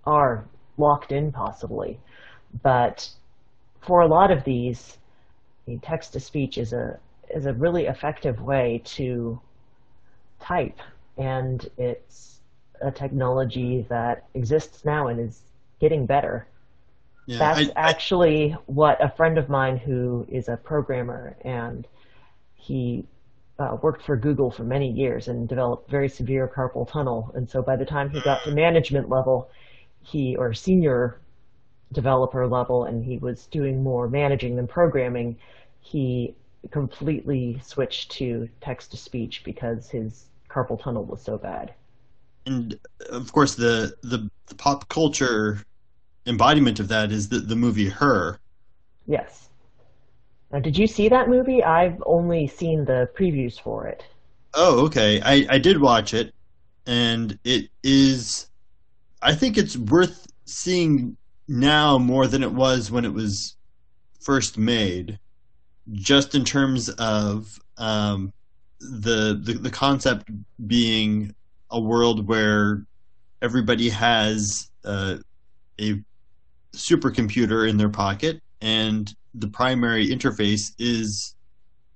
are 0.04 0.44
locked 0.76 1.12
in, 1.12 1.32
possibly. 1.32 1.98
But 2.62 3.08
for 3.80 4.02
a 4.02 4.06
lot 4.06 4.30
of 4.30 4.44
these, 4.44 4.98
I 5.66 5.70
mean, 5.70 5.80
text 5.80 6.12
to 6.14 6.20
speech 6.20 6.58
is 6.58 6.72
a 6.72 6.98
is 7.34 7.46
a 7.46 7.52
really 7.54 7.86
effective 7.86 8.42
way 8.42 8.82
to 8.84 9.40
type, 10.40 10.78
and 11.16 11.66
it's 11.78 12.40
a 12.82 12.90
technology 12.90 13.86
that 13.88 14.26
exists 14.34 14.84
now 14.84 15.06
and 15.06 15.20
is 15.20 15.40
getting 15.80 16.04
better. 16.04 16.46
Yeah, 17.26 17.38
That's 17.38 17.70
I, 17.70 17.72
actually 17.76 18.52
I, 18.52 18.56
what 18.66 19.02
a 19.02 19.08
friend 19.08 19.38
of 19.38 19.48
mine 19.48 19.76
who 19.76 20.26
is 20.28 20.48
a 20.48 20.56
programmer 20.56 21.36
and 21.42 21.86
he 22.54 23.06
uh, 23.58 23.76
worked 23.80 24.02
for 24.02 24.16
Google 24.16 24.50
for 24.50 24.64
many 24.64 24.90
years 24.90 25.28
and 25.28 25.48
developed 25.48 25.90
very 25.90 26.08
severe 26.08 26.48
carpal 26.48 26.90
tunnel. 26.90 27.30
And 27.34 27.48
so 27.48 27.62
by 27.62 27.76
the 27.76 27.84
time 27.84 28.10
he 28.10 28.20
got 28.20 28.42
to 28.44 28.50
management 28.54 29.08
level, 29.08 29.50
he 30.02 30.36
or 30.36 30.52
senior 30.52 31.20
developer 31.92 32.46
level, 32.46 32.84
and 32.84 33.04
he 33.04 33.18
was 33.18 33.46
doing 33.46 33.82
more 33.82 34.08
managing 34.08 34.56
than 34.56 34.66
programming, 34.66 35.36
he 35.80 36.34
completely 36.70 37.60
switched 37.64 38.10
to 38.12 38.48
text 38.60 38.90
to 38.92 38.96
speech 38.96 39.42
because 39.44 39.90
his 39.90 40.26
carpal 40.48 40.80
tunnel 40.80 41.04
was 41.04 41.20
so 41.22 41.36
bad. 41.36 41.74
And 42.46 42.78
of 43.10 43.32
course, 43.32 43.54
the 43.54 43.94
the, 44.02 44.28
the 44.46 44.54
pop 44.56 44.88
culture 44.88 45.64
embodiment 46.26 46.80
of 46.80 46.88
that 46.88 47.12
is 47.12 47.28
the 47.28 47.38
the 47.38 47.56
movie 47.56 47.88
Her. 47.88 48.38
Yes. 49.06 49.48
Now, 50.52 50.60
did 50.60 50.76
you 50.76 50.86
see 50.86 51.08
that 51.08 51.28
movie? 51.28 51.62
I've 51.62 52.02
only 52.04 52.46
seen 52.46 52.84
the 52.84 53.08
previews 53.18 53.58
for 53.58 53.86
it. 53.86 54.04
Oh, 54.54 54.84
okay. 54.84 55.20
I, 55.22 55.46
I 55.48 55.58
did 55.58 55.80
watch 55.80 56.12
it, 56.12 56.34
and 56.86 57.38
it 57.44 57.70
is. 57.82 58.48
I 59.22 59.34
think 59.34 59.56
it's 59.56 59.76
worth 59.76 60.26
seeing 60.44 61.16
now 61.48 61.96
more 61.96 62.26
than 62.26 62.42
it 62.42 62.52
was 62.52 62.90
when 62.90 63.04
it 63.04 63.12
was 63.12 63.56
first 64.20 64.58
made 64.58 65.18
just 65.92 66.34
in 66.34 66.44
terms 66.44 66.88
of 66.90 67.58
um, 67.78 68.32
the, 68.80 69.40
the 69.42 69.54
the 69.54 69.70
concept 69.70 70.30
being 70.66 71.34
a 71.70 71.80
world 71.80 72.26
where 72.26 72.84
everybody 73.40 73.88
has 73.88 74.70
uh, 74.84 75.16
a 75.80 76.00
supercomputer 76.74 77.68
in 77.68 77.76
their 77.76 77.88
pocket 77.88 78.40
and 78.60 79.14
the 79.34 79.48
primary 79.48 80.06
interface 80.08 80.72
is 80.78 81.34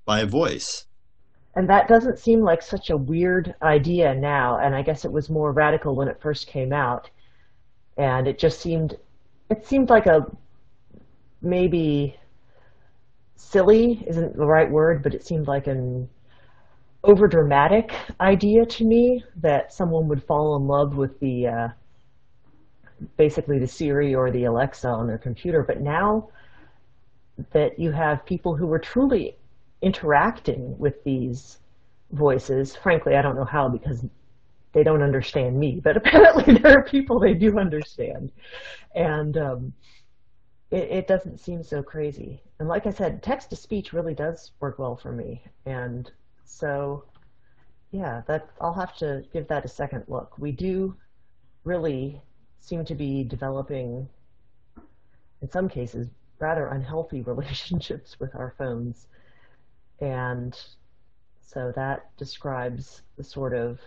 by 0.05 0.25
voice. 0.25 0.87
And 1.55 1.69
that 1.71 1.89
doesn't 1.89 2.19
seem 2.19 2.43
like 2.43 2.61
such 2.61 2.91
a 2.91 2.97
weird 2.97 3.55
idea 3.63 4.15
now, 4.15 4.59
and 4.59 4.75
I 4.75 4.83
guess 4.83 5.05
it 5.07 5.13
was 5.13 5.31
more 5.31 5.53
radical 5.53 5.97
when 5.97 6.09
it 6.09 6.21
first 6.21 6.47
came 6.47 6.73
out. 6.73 7.09
And 7.97 8.29
it 8.29 8.39
just 8.39 8.61
seemed, 8.61 8.97
it 9.49 9.65
seemed 9.67 9.89
like 9.89 10.07
a 10.07 10.27
maybe 11.41 12.17
silly 13.37 14.05
isn't 14.07 14.37
the 14.37 14.45
right 14.45 14.71
word, 14.71 15.03
but 15.03 15.15
it 15.15 15.25
seemed 15.25 15.47
like 15.47 15.67
an 15.67 16.09
overdramatic 17.05 17.93
idea 18.21 18.67
to 18.67 18.85
me 18.85 19.25
that 19.37 19.73
someone 19.73 20.09
would 20.09 20.23
fall 20.25 20.57
in 20.57 20.67
love 20.67 20.97
with 20.97 21.19
the 21.21 21.47
uh, 21.47 21.69
basically 23.17 23.59
the 23.59 23.67
Siri 23.67 24.15
or 24.15 24.31
the 24.31 24.45
Alexa 24.45 24.89
on 24.89 25.07
their 25.07 25.19
computer. 25.19 25.63
But 25.63 25.81
now 25.81 26.29
that 27.53 27.79
you 27.79 27.93
have 27.93 28.25
people 28.25 28.57
who 28.57 28.73
are 28.73 28.79
truly 28.79 29.37
interacting 29.83 30.77
with 30.79 31.03
these 31.05 31.59
voices, 32.13 32.75
frankly, 32.75 33.17
I 33.17 33.23
don't 33.23 33.37
know 33.37 33.45
how 33.45 33.69
because 33.69 34.05
they 34.73 34.83
don't 34.83 35.03
understand 35.03 35.59
me, 35.59 35.81
but 35.83 35.97
apparently 36.03 36.55
there 36.59 36.79
are 36.79 36.85
people 36.85 37.19
they 37.19 37.35
do 37.35 37.59
understand. 37.59 38.33
And 38.95 39.37
um, 39.37 39.73
it, 40.71 40.91
it 40.91 41.07
doesn't 41.07 41.39
seem 41.39 41.63
so 41.63 41.83
crazy. 41.83 42.43
And 42.59 42.69
like 42.69 42.87
I 42.87 42.91
said, 42.91 43.23
text 43.23 43.51
to 43.51 43.57
speech 43.57 43.93
really 43.93 44.15
does 44.15 44.53
work 44.61 44.79
well 44.79 44.97
for 44.97 45.13
me. 45.13 45.43
And 45.67 46.11
so, 46.45 47.05
yeah, 47.91 48.23
that 48.27 48.49
I'll 48.61 48.75
have 48.75 48.97
to 48.99 49.25
give 49.33 49.49
that 49.49 49.65
a 49.65 49.69
second 49.69 50.05
look. 50.09 50.39
We 50.39 50.53
do 50.53 50.97
really 51.65 52.21
seem 52.61 52.85
to 52.85 52.95
be 52.95 53.25
developing, 53.25 54.09
in 55.43 55.51
some 55.51 55.69
cases, 55.69 56.09
rather 56.39 56.69
unhealthy 56.69 57.23
relationships 57.27 58.19
with 58.19 58.35
our 58.35 58.55
phones. 58.59 59.07
And 60.01 60.59
so 61.41 61.73
that 61.77 62.17
describes 62.17 63.03
the 63.17 63.25
sort 63.25 63.55
of 63.55 63.81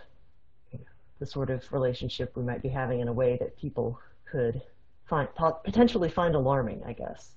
the 1.20 1.26
sort 1.26 1.50
of 1.50 1.70
relationship 1.70 2.34
we 2.34 2.42
might 2.42 2.62
be 2.62 2.68
having 2.68 3.00
in 3.00 3.08
a 3.08 3.12
way 3.12 3.36
that 3.36 3.56
people 3.58 4.00
could 4.24 4.60
find 5.06 5.28
potentially 5.64 6.08
find 6.08 6.34
alarming, 6.34 6.82
I 6.84 6.94
guess, 6.94 7.34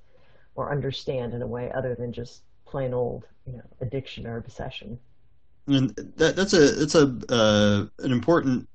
or 0.56 0.72
understand 0.72 1.34
in 1.34 1.42
a 1.42 1.48
way 1.48 1.70
other 1.72 1.94
than 1.94 2.14
just 2.14 2.44
plain 2.66 2.94
old, 2.94 3.28
you 3.46 3.54
know, 3.54 3.64
addiction 3.82 4.26
or 4.26 4.38
obsession. 4.38 4.98
And 5.68 5.90
that, 6.18 6.36
that's 6.36 6.54
a 6.54 6.72
that's 6.72 6.96
a 6.96 7.20
uh, 7.30 7.86
an 8.00 8.12
important 8.12 8.68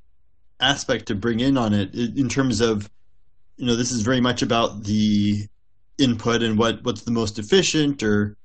aspect 0.60 1.06
to 1.06 1.14
bring 1.14 1.40
in 1.40 1.56
on 1.56 1.72
it 1.72 1.94
in 1.94 2.28
terms 2.28 2.60
of, 2.60 2.90
you 3.56 3.66
know, 3.66 3.76
this 3.76 3.92
is 3.92 4.02
very 4.02 4.20
much 4.20 4.42
about 4.42 4.84
the 4.84 5.46
input 5.98 6.42
and 6.42 6.58
what 6.58 6.82
what's 6.84 7.02
the 7.02 7.10
most 7.10 7.38
efficient 7.38 8.02
or 8.02 8.36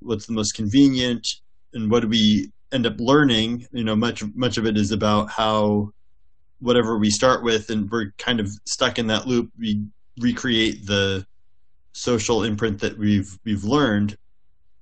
what's 0.00 0.26
the 0.26 0.32
most 0.32 0.54
convenient 0.54 1.26
and 1.74 1.90
what 1.90 2.00
do 2.00 2.08
we 2.08 2.50
end 2.72 2.86
up 2.86 2.98
learning. 2.98 3.66
You 3.72 3.84
know, 3.84 3.96
much 3.96 4.22
much 4.34 4.58
of 4.58 4.66
it 4.66 4.76
is 4.76 4.92
about 4.92 5.30
how 5.30 5.92
whatever 6.60 6.98
we 6.98 7.10
start 7.10 7.42
with 7.42 7.70
and 7.70 7.90
we're 7.90 8.12
kind 8.18 8.40
of 8.40 8.48
stuck 8.64 8.98
in 8.98 9.08
that 9.08 9.26
loop 9.26 9.50
we 9.58 9.84
recreate 10.18 10.86
the 10.86 11.26
social 11.92 12.42
imprint 12.44 12.80
that 12.80 12.98
we've 12.98 13.38
we've 13.44 13.64
learned. 13.64 14.16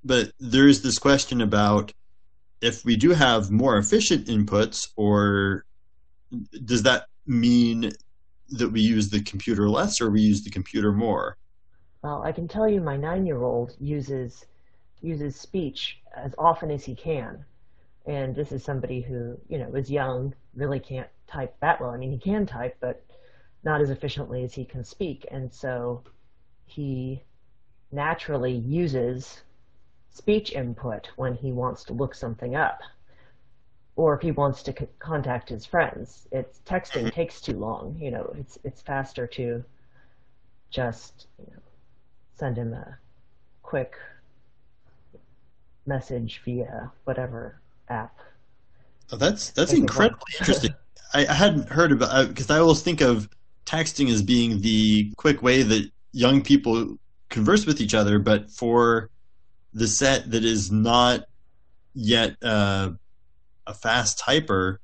But 0.04 0.32
there 0.38 0.66
is 0.68 0.82
this 0.82 0.98
question 0.98 1.40
about 1.40 1.92
if 2.60 2.84
we 2.84 2.96
do 2.96 3.10
have 3.10 3.50
more 3.50 3.76
efficient 3.78 4.26
inputs, 4.26 4.88
or 4.96 5.64
does 6.64 6.82
that 6.84 7.06
mean 7.26 7.92
that 8.50 8.68
we 8.68 8.80
use 8.80 9.10
the 9.10 9.22
computer 9.22 9.68
less, 9.68 10.00
or 10.00 10.10
we 10.10 10.20
use 10.20 10.42
the 10.42 10.50
computer 10.50 10.92
more? 10.92 11.36
Well, 12.02 12.22
I 12.22 12.32
can 12.32 12.48
tell 12.48 12.68
you, 12.68 12.80
my 12.80 12.96
nine-year-old 12.96 13.76
uses 13.78 14.46
uses 15.02 15.34
speech 15.34 15.98
as 16.14 16.34
often 16.36 16.70
as 16.70 16.84
he 16.84 16.94
can, 16.94 17.44
and 18.06 18.34
this 18.34 18.52
is 18.52 18.62
somebody 18.64 19.00
who 19.00 19.38
you 19.48 19.58
know 19.58 19.74
is 19.74 19.90
young, 19.90 20.34
really 20.54 20.80
can't 20.80 21.08
type 21.26 21.54
that 21.60 21.80
well. 21.80 21.90
I 21.90 21.96
mean, 21.96 22.10
he 22.10 22.18
can 22.18 22.46
type, 22.46 22.76
but 22.80 23.04
not 23.62 23.80
as 23.80 23.90
efficiently 23.90 24.42
as 24.42 24.54
he 24.54 24.64
can 24.64 24.84
speak. 24.84 25.26
And 25.30 25.52
so 25.52 26.02
he 26.66 27.22
naturally 27.92 28.52
uses 28.54 29.42
speech 30.10 30.52
input 30.52 31.10
when 31.16 31.34
he 31.34 31.52
wants 31.52 31.84
to 31.84 31.92
look 31.92 32.14
something 32.14 32.56
up 32.56 32.80
or 34.00 34.14
if 34.14 34.22
he 34.22 34.30
wants 34.30 34.62
to 34.62 34.72
c- 34.72 34.86
contact 34.98 35.50
his 35.50 35.66
friends. 35.66 36.26
It's 36.32 36.60
texting 36.64 37.02
mm-hmm. 37.02 37.08
takes 37.10 37.42
too 37.42 37.58
long. 37.58 37.98
You 38.00 38.10
know, 38.10 38.34
it's 38.38 38.58
it's 38.64 38.80
faster 38.80 39.26
to 39.26 39.62
just 40.70 41.26
you 41.38 41.52
know, 41.52 41.60
send 42.38 42.56
him 42.56 42.72
a 42.72 42.96
quick 43.62 43.92
message 45.84 46.40
via 46.46 46.90
whatever 47.04 47.60
app. 47.90 48.16
Oh, 49.12 49.16
that's 49.18 49.50
that's 49.50 49.74
incredibly 49.74 50.32
interesting. 50.38 50.74
I, 51.12 51.26
I 51.26 51.34
hadn't 51.34 51.68
heard 51.68 51.92
about 51.92 52.28
because 52.28 52.50
I 52.50 52.58
always 52.58 52.80
think 52.80 53.02
of 53.02 53.28
texting 53.66 54.10
as 54.10 54.22
being 54.22 54.62
the 54.62 55.12
quick 55.18 55.42
way 55.42 55.62
that 55.62 55.90
young 56.12 56.40
people 56.40 56.96
converse 57.28 57.66
with 57.66 57.82
each 57.82 57.94
other, 57.94 58.18
but 58.18 58.50
for 58.50 59.10
the 59.74 59.86
set 59.86 60.30
that 60.30 60.42
is 60.42 60.72
not 60.72 61.24
yet 61.94 62.36
uh, 62.42 62.92
a 63.70 63.74
fast 63.74 64.18
typer, 64.18 64.78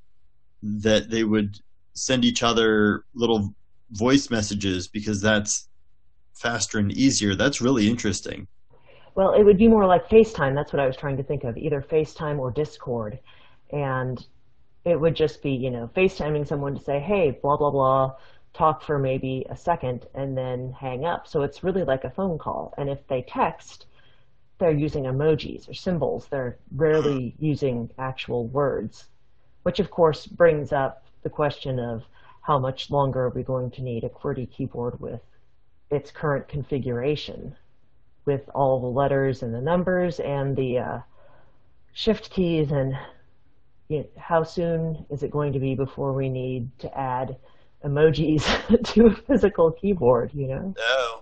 that 0.63 1.11
they 1.11 1.25
would 1.25 1.59
send 1.95 2.25
each 2.25 2.43
other 2.43 3.05
little 3.15 3.55
voice 3.91 4.31
messages 4.31 4.89
because 4.89 5.21
that's 5.21 5.69
faster 6.35 6.79
and 6.79 6.93
easier. 6.93 7.35
That's 7.35 7.61
really 7.61 7.89
interesting. 7.89 8.47
Well, 9.15 9.33
it 9.33 9.43
would 9.43 9.59
be 9.59 9.69
more 9.69 9.87
like 9.87 10.09
FaceTime. 10.09 10.55
That's 10.55 10.73
what 10.73 10.81
I 10.81 10.87
was 10.87 10.97
trying 10.97 11.17
to 11.17 11.23
think 11.23 11.45
of, 11.45 11.57
either 11.57 11.81
FaceTime 11.81 12.39
or 12.39 12.51
Discord. 12.51 13.19
And 13.71 14.25
it 14.85 15.01
would 15.01 15.17
just 15.17 15.43
be, 15.43 15.53
you 15.53 15.71
know, 15.71 15.91
FaceTiming 15.97 16.47
someone 16.47 16.77
to 16.77 16.85
say, 16.85 17.01
hey, 17.01 17.39
blah, 17.43 17.57
blah, 17.57 17.71
blah, 17.71 18.15
talk 18.53 18.83
for 18.83 18.99
maybe 18.99 19.47
a 19.49 19.57
second 19.57 20.07
and 20.15 20.37
then 20.37 20.75
hang 20.79 21.05
up. 21.05 21.27
So 21.27 21.43
it's 21.43 21.65
really 21.65 21.83
like 21.83 22.05
a 22.05 22.11
phone 22.11 22.39
call. 22.39 22.75
And 22.77 22.91
if 22.91 23.07
they 23.09 23.23
text, 23.23 23.86
they're 24.59 24.71
using 24.71 25.05
emojis 25.05 25.69
or 25.69 25.75
symbols. 25.75 26.29
They're 26.31 26.57
rarely 26.75 27.35
using 27.39 27.91
actual 27.99 28.47
words, 28.49 29.09
which 29.63 29.81
of 29.81 29.91
course 29.91 30.27
brings 30.27 30.73
up 30.73 31.05
the 31.23 31.31
question 31.31 31.79
of 31.79 32.05
how 32.43 32.59
much 32.59 32.91
longer 32.91 33.25
are 33.25 33.31
we 33.31 33.43
going 33.43 33.71
to 33.73 33.83
need 33.83 34.05
a 34.05 34.09
QWERTY 34.09 34.51
keyboard 34.51 35.01
with 35.01 35.21
its 35.91 36.11
current 36.11 36.49
configuration 36.49 37.57
with 38.25 38.49
all 38.55 38.81
the 38.81 38.87
letters 38.87 39.43
and 39.43 39.55
the 39.55 39.61
numbers 39.61 40.21
and 40.21 40.57
the 40.57 40.79
uh, 40.79 40.99
shift 41.93 42.31
keys 42.31 42.73
and 42.73 42.97
you 43.89 43.99
know, 43.99 44.07
how 44.19 44.43
soon 44.43 45.07
is 45.11 45.23
it 45.23 45.31
going 45.31 45.53
to 45.53 45.61
be 45.61 45.75
before 45.75 46.13
we 46.13 46.29
need 46.29 46.69
to 46.79 46.99
add 46.99 47.37
emojis 47.85 48.45
to 48.95 49.07
a 49.07 49.15
physical 49.15 49.71
keyboard, 49.71 50.31
you 50.35 50.49
know? 50.49 50.75
No. 50.77 51.21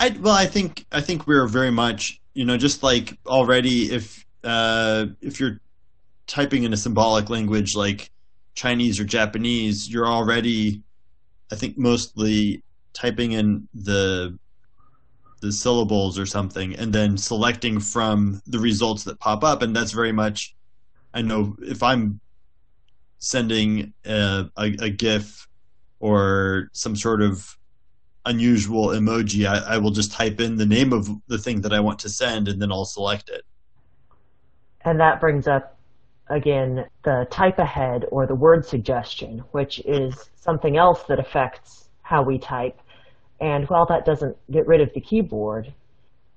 I 0.00 0.16
well, 0.18 0.34
I 0.34 0.46
think 0.46 0.86
I 0.90 1.02
think 1.02 1.26
we're 1.26 1.46
very 1.46 1.70
much, 1.70 2.20
you 2.32 2.46
know, 2.46 2.56
just 2.56 2.82
like 2.82 3.18
already 3.26 3.92
if 3.92 4.24
uh, 4.42 5.06
if 5.20 5.38
you're 5.38 5.60
typing 6.26 6.64
in 6.64 6.72
a 6.72 6.76
symbolic 6.76 7.28
language 7.28 7.76
like 7.76 8.10
Chinese 8.54 8.98
or 8.98 9.04
Japanese, 9.04 9.90
you're 9.90 10.06
already, 10.06 10.82
I 11.52 11.56
think, 11.56 11.76
mostly 11.76 12.62
typing 12.94 13.32
in 13.32 13.68
the 13.74 14.38
the 15.42 15.52
syllables 15.52 16.18
or 16.18 16.24
something, 16.24 16.74
and 16.76 16.94
then 16.94 17.18
selecting 17.18 17.78
from 17.78 18.40
the 18.46 18.58
results 18.58 19.04
that 19.04 19.20
pop 19.20 19.44
up, 19.44 19.60
and 19.60 19.76
that's 19.76 19.92
very 19.92 20.12
much. 20.12 20.54
I 21.12 21.20
know 21.20 21.56
if 21.60 21.82
I'm 21.82 22.20
sending 23.18 23.92
a, 24.06 24.46
a, 24.56 24.64
a 24.80 24.90
GIF 24.90 25.46
or 25.98 26.70
some 26.72 26.96
sort 26.96 27.20
of 27.20 27.58
unusual 28.26 28.88
emoji, 28.88 29.46
I, 29.46 29.74
I, 29.74 29.78
will 29.78 29.90
just 29.90 30.12
type 30.12 30.40
in 30.40 30.56
the 30.56 30.66
name 30.66 30.92
of 30.92 31.08
the 31.26 31.38
thing 31.38 31.62
that 31.62 31.72
I 31.72 31.80
want 31.80 31.98
to 32.00 32.08
send 32.08 32.48
and 32.48 32.60
then 32.60 32.70
I'll 32.70 32.84
select 32.84 33.28
it. 33.28 33.44
And 34.82 35.00
that 35.00 35.20
brings 35.20 35.46
up 35.46 35.78
again 36.28 36.86
the 37.02 37.26
type 37.30 37.58
ahead 37.58 38.04
or 38.10 38.26
the 38.26 38.34
word 38.34 38.64
suggestion, 38.64 39.42
which 39.52 39.80
is 39.80 40.30
something 40.36 40.76
else 40.76 41.02
that 41.04 41.18
affects 41.18 41.88
how 42.02 42.22
we 42.22 42.38
type. 42.38 42.78
And 43.40 43.68
while 43.68 43.86
that 43.86 44.04
doesn't 44.04 44.36
get 44.50 44.66
rid 44.66 44.80
of 44.80 44.92
the 44.94 45.00
keyboard, 45.00 45.72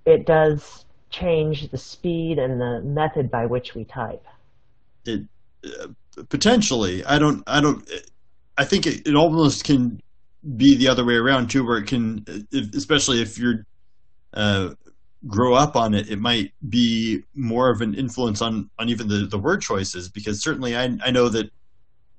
it 0.05 0.25
does 0.25 0.85
change 1.09 1.69
the 1.69 1.77
speed 1.77 2.39
and 2.39 2.59
the 2.59 2.81
method 2.81 3.29
by 3.29 3.45
which 3.45 3.75
we 3.75 3.83
type. 3.85 4.25
It 5.05 5.23
uh, 5.65 5.87
potentially. 6.29 7.03
I 7.05 7.19
don't. 7.19 7.43
I 7.47 7.61
don't. 7.61 7.89
I 8.57 8.65
think 8.65 8.85
it, 8.85 9.07
it 9.07 9.15
almost 9.15 9.63
can 9.63 10.01
be 10.57 10.75
the 10.75 10.87
other 10.87 11.05
way 11.05 11.15
around 11.15 11.49
too, 11.49 11.65
where 11.65 11.77
it 11.77 11.87
can, 11.87 12.23
if, 12.51 12.73
especially 12.75 13.21
if 13.21 13.37
you're 13.37 13.65
uh, 14.33 14.71
grow 15.27 15.53
up 15.53 15.75
on 15.75 15.93
it, 15.93 16.09
it 16.09 16.19
might 16.19 16.51
be 16.69 17.23
more 17.33 17.69
of 17.69 17.81
an 17.81 17.93
influence 17.93 18.41
on 18.41 18.69
on 18.77 18.89
even 18.89 19.07
the 19.07 19.25
the 19.25 19.37
word 19.37 19.61
choices. 19.61 20.09
Because 20.09 20.41
certainly, 20.41 20.75
I 20.75 20.97
I 21.03 21.11
know 21.11 21.29
that 21.29 21.49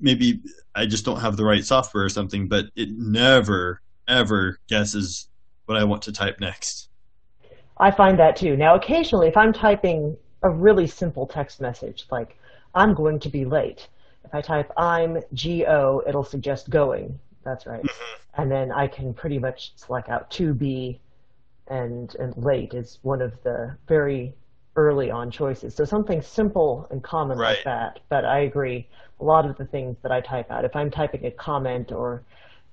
maybe 0.00 0.40
I 0.74 0.86
just 0.86 1.04
don't 1.04 1.20
have 1.20 1.36
the 1.36 1.44
right 1.44 1.64
software 1.64 2.04
or 2.04 2.08
something, 2.08 2.48
but 2.48 2.66
it 2.76 2.90
never 2.90 3.80
ever 4.08 4.58
guesses 4.68 5.28
what 5.66 5.78
I 5.78 5.84
want 5.84 6.02
to 6.02 6.12
type 6.12 6.40
next. 6.40 6.88
I 7.78 7.90
find 7.90 8.18
that 8.18 8.36
too. 8.36 8.56
Now, 8.56 8.74
occasionally, 8.74 9.28
if 9.28 9.36
I'm 9.36 9.52
typing 9.52 10.16
a 10.42 10.48
really 10.48 10.86
simple 10.86 11.26
text 11.26 11.60
message 11.60 12.06
like 12.10 12.38
"I'm 12.74 12.94
going 12.94 13.18
to 13.20 13.28
be 13.28 13.44
late," 13.44 13.88
If 14.24 14.34
I 14.34 14.40
type 14.40 14.72
I'm 14.76 15.20
GO, 15.34 16.02
it'll 16.06 16.24
suggest 16.24 16.70
going. 16.70 17.18
That's 17.44 17.66
right. 17.66 17.82
Mm-hmm. 17.82 18.40
And 18.42 18.50
then 18.50 18.72
I 18.72 18.86
can 18.86 19.14
pretty 19.14 19.38
much 19.38 19.72
select 19.76 20.08
out 20.08 20.30
to 20.32 20.54
be 20.54 21.00
and, 21.68 22.14
and 22.16 22.36
late 22.36 22.74
is 22.74 22.98
one 23.02 23.22
of 23.22 23.32
the 23.42 23.76
very 23.88 24.34
early 24.76 25.10
on 25.10 25.30
choices. 25.30 25.74
So 25.74 25.84
something 25.84 26.20
simple 26.20 26.86
and 26.90 27.02
common 27.02 27.38
right. 27.38 27.56
like 27.56 27.64
that. 27.64 28.00
But 28.08 28.24
I 28.24 28.40
agree. 28.40 28.88
A 29.20 29.24
lot 29.24 29.48
of 29.48 29.56
the 29.56 29.64
things 29.64 29.96
that 30.02 30.10
I 30.10 30.20
type 30.20 30.50
out, 30.50 30.64
if 30.64 30.74
I'm 30.74 30.90
typing 30.90 31.24
a 31.24 31.30
comment 31.30 31.92
or 31.92 32.22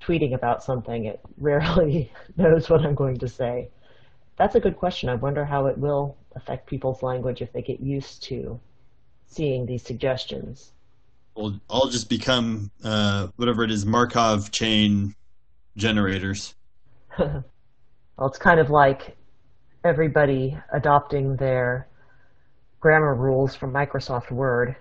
tweeting 0.01 0.33
about 0.33 0.63
something, 0.63 1.05
it 1.05 1.19
rarely 1.37 2.11
knows 2.37 2.69
what 2.69 2.81
I'm 2.81 2.95
going 2.95 3.17
to 3.19 3.27
say. 3.27 3.69
That's 4.37 4.55
a 4.55 4.59
good 4.59 4.77
question. 4.77 5.09
I 5.09 5.15
wonder 5.15 5.45
how 5.45 5.67
it 5.67 5.77
will 5.77 6.17
affect 6.35 6.65
people's 6.65 7.03
language 7.03 7.41
if 7.41 7.53
they 7.53 7.61
get 7.61 7.79
used 7.79 8.23
to 8.23 8.59
seeing 9.27 9.65
these 9.65 9.83
suggestions 9.83 10.71
will 11.35 11.59
all 11.69 11.87
just 11.87 12.09
become 12.09 12.71
uh, 12.83 13.27
whatever 13.35 13.63
it 13.63 13.71
is 13.71 13.85
Markov 13.85 14.51
chain 14.51 15.15
generators. 15.77 16.55
Well, 18.17 18.29
it's 18.29 18.37
kind 18.37 18.59
of 18.59 18.69
like 18.69 19.17
everybody 19.83 20.55
adopting 20.71 21.37
their 21.37 21.87
grammar 22.79 23.15
rules 23.15 23.55
from 23.55 23.73
Microsoft 23.73 24.29
Word. 24.29 24.75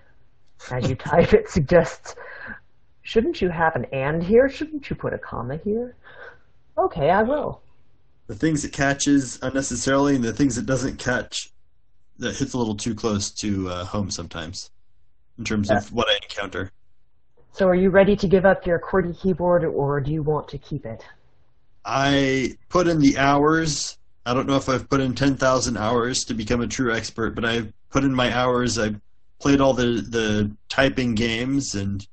As 0.69 0.87
you 0.87 0.95
type, 1.09 1.33
it 1.33 1.49
suggests, 1.49 2.13
shouldn't 3.01 3.41
you 3.41 3.49
have 3.49 3.75
an 3.75 3.85
and 3.85 4.21
here? 4.21 4.47
Shouldn't 4.47 4.91
you 4.91 4.95
put 4.95 5.13
a 5.13 5.17
comma 5.17 5.57
here? 5.63 5.95
Okay, 6.77 7.09
I 7.09 7.23
will. 7.23 7.63
The 8.27 8.35
things 8.35 8.63
it 8.63 8.73
catches 8.73 9.39
unnecessarily 9.41 10.15
and 10.15 10.23
the 10.23 10.33
things 10.33 10.59
it 10.59 10.67
doesn't 10.67 10.99
catch 10.99 11.51
that 12.19 12.35
hits 12.35 12.53
a 12.53 12.59
little 12.59 12.75
too 12.75 12.93
close 12.93 13.31
to 13.31 13.69
uh, 13.69 13.85
home 13.85 14.11
sometimes 14.11 14.69
in 15.41 15.45
terms 15.45 15.69
Yeah. 15.69 15.77
of 15.77 15.91
what 15.91 16.07
I 16.07 16.19
encounter. 16.21 16.71
So 17.51 17.67
are 17.67 17.75
you 17.75 17.89
ready 17.89 18.15
to 18.15 18.27
give 18.27 18.45
up 18.45 18.65
your 18.65 18.79
QWERTY 18.79 19.19
keyboard 19.19 19.65
or 19.65 19.99
do 19.99 20.11
you 20.11 20.23
want 20.23 20.47
to 20.49 20.57
keep 20.57 20.85
it? 20.85 21.03
I 21.83 22.55
put 22.69 22.87
in 22.87 22.99
the 22.99 23.17
hours. 23.17 23.97
I 24.25 24.35
don't 24.35 24.47
know 24.47 24.55
if 24.55 24.69
I've 24.69 24.87
put 24.87 25.01
in 25.01 25.15
10,000 25.15 25.77
hours 25.77 26.23
to 26.25 26.35
become 26.35 26.61
a 26.61 26.67
true 26.67 26.93
expert, 26.93 27.31
but 27.33 27.43
I've 27.43 27.73
put 27.89 28.03
in 28.03 28.13
my 28.13 28.31
hours. 28.31 28.77
I 28.77 28.95
played 29.39 29.59
all 29.59 29.73
the, 29.73 30.05
the 30.07 30.55
typing 30.69 31.15
games 31.15 31.73
and 31.73 32.07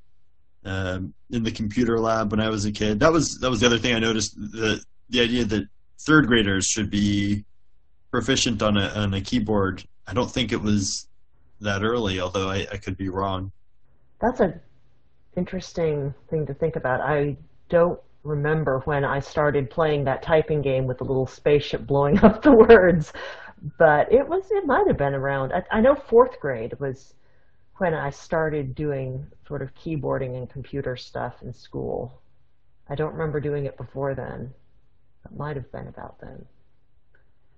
um, 0.65 1.13
in 1.29 1.43
the 1.43 1.51
computer 1.51 1.99
lab 1.99 2.31
when 2.31 2.39
I 2.41 2.49
was 2.49 2.65
a 2.65 2.71
kid. 2.71 2.99
That 2.99 3.13
was 3.13 3.39
that 3.39 3.49
was 3.49 3.59
the 3.61 3.67
other 3.67 3.77
thing 3.77 3.93
I 3.95 3.99
noticed 3.99 4.35
the 4.35 4.83
the 5.09 5.21
idea 5.21 5.45
that 5.45 5.67
third 5.99 6.27
graders 6.27 6.65
should 6.65 6.89
be 6.89 7.45
proficient 8.11 8.61
on 8.61 8.75
a 8.75 8.87
on 8.89 9.13
a 9.13 9.21
keyboard. 9.21 9.83
I 10.05 10.13
don't 10.13 10.29
think 10.29 10.51
it 10.51 10.61
was 10.61 11.07
that 11.61 11.83
early, 11.83 12.19
although 12.19 12.49
I, 12.49 12.67
I 12.71 12.77
could 12.77 12.97
be 12.97 13.09
wrong. 13.09 13.51
That's 14.21 14.39
a 14.39 14.59
interesting 15.35 16.13
thing 16.29 16.45
to 16.47 16.53
think 16.53 16.75
about. 16.75 17.01
I 17.01 17.37
don't 17.69 17.99
remember 18.23 18.79
when 18.85 19.05
I 19.05 19.19
started 19.19 19.69
playing 19.69 20.03
that 20.03 20.21
typing 20.21 20.61
game 20.61 20.85
with 20.85 20.97
the 20.97 21.05
little 21.05 21.27
spaceship 21.27 21.85
blowing 21.85 22.19
up 22.23 22.41
the 22.41 22.51
words, 22.53 23.13
but 23.77 24.11
it 24.11 24.27
was 24.27 24.43
it 24.51 24.65
might 24.65 24.87
have 24.87 24.97
been 24.97 25.13
around. 25.13 25.53
I, 25.53 25.63
I 25.71 25.81
know 25.81 25.95
fourth 25.95 26.39
grade 26.39 26.73
was 26.79 27.13
when 27.77 27.93
I 27.93 28.09
started 28.09 28.75
doing 28.75 29.25
sort 29.47 29.61
of 29.61 29.73
keyboarding 29.73 30.35
and 30.35 30.49
computer 30.49 30.97
stuff 30.97 31.41
in 31.41 31.53
school. 31.53 32.21
I 32.89 32.95
don't 32.95 33.13
remember 33.13 33.39
doing 33.39 33.65
it 33.65 33.77
before 33.77 34.15
then. 34.15 34.53
It 35.25 35.37
might 35.37 35.55
have 35.55 35.71
been 35.71 35.87
about 35.87 36.19
then. 36.19 36.45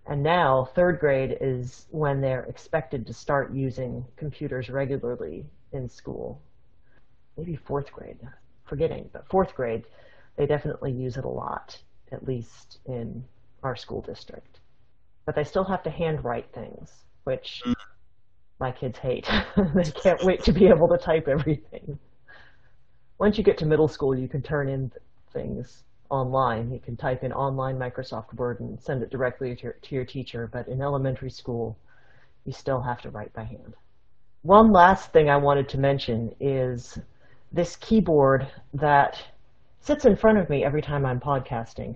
And 0.08 0.24
now, 0.24 0.66
third 0.76 1.00
grade 1.00 1.38
is 1.42 1.88
when 1.92 2.22
they're 2.22 2.44
expected 2.44 3.08
to 3.08 3.14
start 3.14 3.54
using 3.54 4.06
computers 4.18 4.70
regularly 4.70 5.46
in 5.74 5.88
school 5.88 6.42
maybe 7.38 7.56
fourth 7.56 7.92
grade, 7.92 8.20
forgetting, 8.66 9.10
but 9.14 9.28
fourth 9.28 9.56
grade, 9.56 9.86
they 10.36 10.46
definitely 10.46 10.92
use 10.92 11.18
it 11.18 11.26
a 11.26 11.30
lot, 11.30 11.78
at 12.12 12.28
least 12.28 12.80
in 12.86 13.24
our 13.64 13.76
school 13.76 14.02
district. 14.02 14.60
But 15.26 15.36
they 15.36 15.44
still 15.44 15.64
have 15.64 15.84
to 15.84 15.90
handwrite 15.90 16.52
things, 16.54 17.06
which 17.24 17.64
Mm. 17.66 17.76
my 18.60 18.72
kids 18.72 19.00
hate. 19.00 19.28
they 19.76 19.84
can't 19.84 20.24
wait 20.24 20.44
to 20.44 20.52
be 20.52 20.68
able 20.68 20.88
to 20.90 20.98
type 20.98 21.28
everything. 21.28 21.98
Once 23.20 23.38
you 23.38 23.44
get 23.44 23.58
to 23.60 23.66
middle 23.66 23.88
school, 23.88 24.16
you 24.16 24.28
can 24.28 24.42
turn 24.42 24.68
in 24.68 24.92
things 25.32 25.84
online. 26.12 26.72
You 26.72 26.80
can 26.80 26.98
type 26.98 27.24
in 27.24 27.34
online 27.34 27.80
Microsoft 27.80 28.34
Word 28.34 28.60
and 28.60 28.80
send 28.80 29.02
it 29.02 29.10
directly 29.10 29.56
to 29.56 29.64
your, 29.64 29.74
to 29.74 29.96
your 29.96 30.06
teacher, 30.06 30.50
but 30.52 30.68
in 30.68 30.82
elementary 30.82 31.32
school, 31.32 31.78
you 32.46 32.54
still 32.54 32.82
have 32.82 33.02
to 33.02 33.10
write 33.10 33.34
by 33.34 33.44
hand. 33.44 33.74
One 34.44 34.72
last 34.72 35.12
thing 35.12 35.30
I 35.30 35.38
wanted 35.38 35.70
to 35.70 35.80
mention 35.80 36.36
is 36.40 37.00
this 37.52 37.76
keyboard 37.78 38.48
that 38.74 39.22
sits 39.80 40.06
in 40.06 40.16
front 40.16 40.38
of 40.38 40.50
me 40.50 40.64
every 40.64 40.82
time 40.82 41.06
I'm 41.06 41.20
podcasting. 41.20 41.96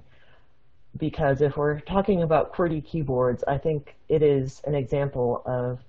Because 0.97 1.41
if 1.41 1.57
we're 1.57 1.81
talking 1.81 2.23
about 2.23 2.53
QWERTY 2.53 2.85
keyboards, 2.85 3.43
I 3.47 3.57
think 3.57 3.95
it 4.07 4.23
is 4.23 4.61
an 4.65 4.75
example 4.75 5.41
of 5.45 5.79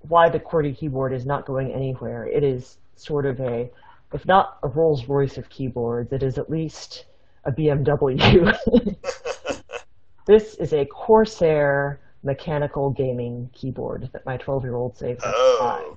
why 0.00 0.28
the 0.28 0.38
QWERTY 0.38 0.76
keyboard 0.76 1.12
is 1.12 1.26
not 1.26 1.44
going 1.44 1.72
anywhere. 1.72 2.26
It 2.26 2.44
is 2.44 2.76
sort 2.94 3.26
of 3.26 3.40
a, 3.40 3.68
if 4.12 4.24
not 4.26 4.58
a 4.62 4.68
Rolls 4.68 5.08
Royce 5.08 5.38
of 5.38 5.48
keyboards, 5.48 6.12
it 6.12 6.22
is 6.22 6.38
at 6.38 6.50
least 6.50 7.06
a 7.44 7.52
BMW. 7.52 8.56
this 10.26 10.54
is 10.54 10.72
a 10.72 10.84
Corsair 10.86 12.00
mechanical 12.22 12.90
gaming 12.90 13.50
keyboard 13.52 14.08
that 14.12 14.24
my 14.24 14.36
12 14.36 14.64
year 14.64 14.74
old 14.76 14.96
saved. 14.96 15.20
Oh, 15.24 15.96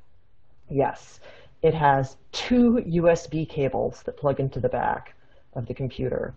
Yes. 0.70 1.20
It 1.62 1.74
has 1.74 2.18
two 2.32 2.84
USB 2.88 3.48
cables 3.48 4.04
that 4.04 4.18
plug 4.18 4.40
into 4.40 4.60
the 4.60 4.70
back 4.70 5.16
of 5.54 5.66
the 5.66 5.74
computer. 5.74 6.34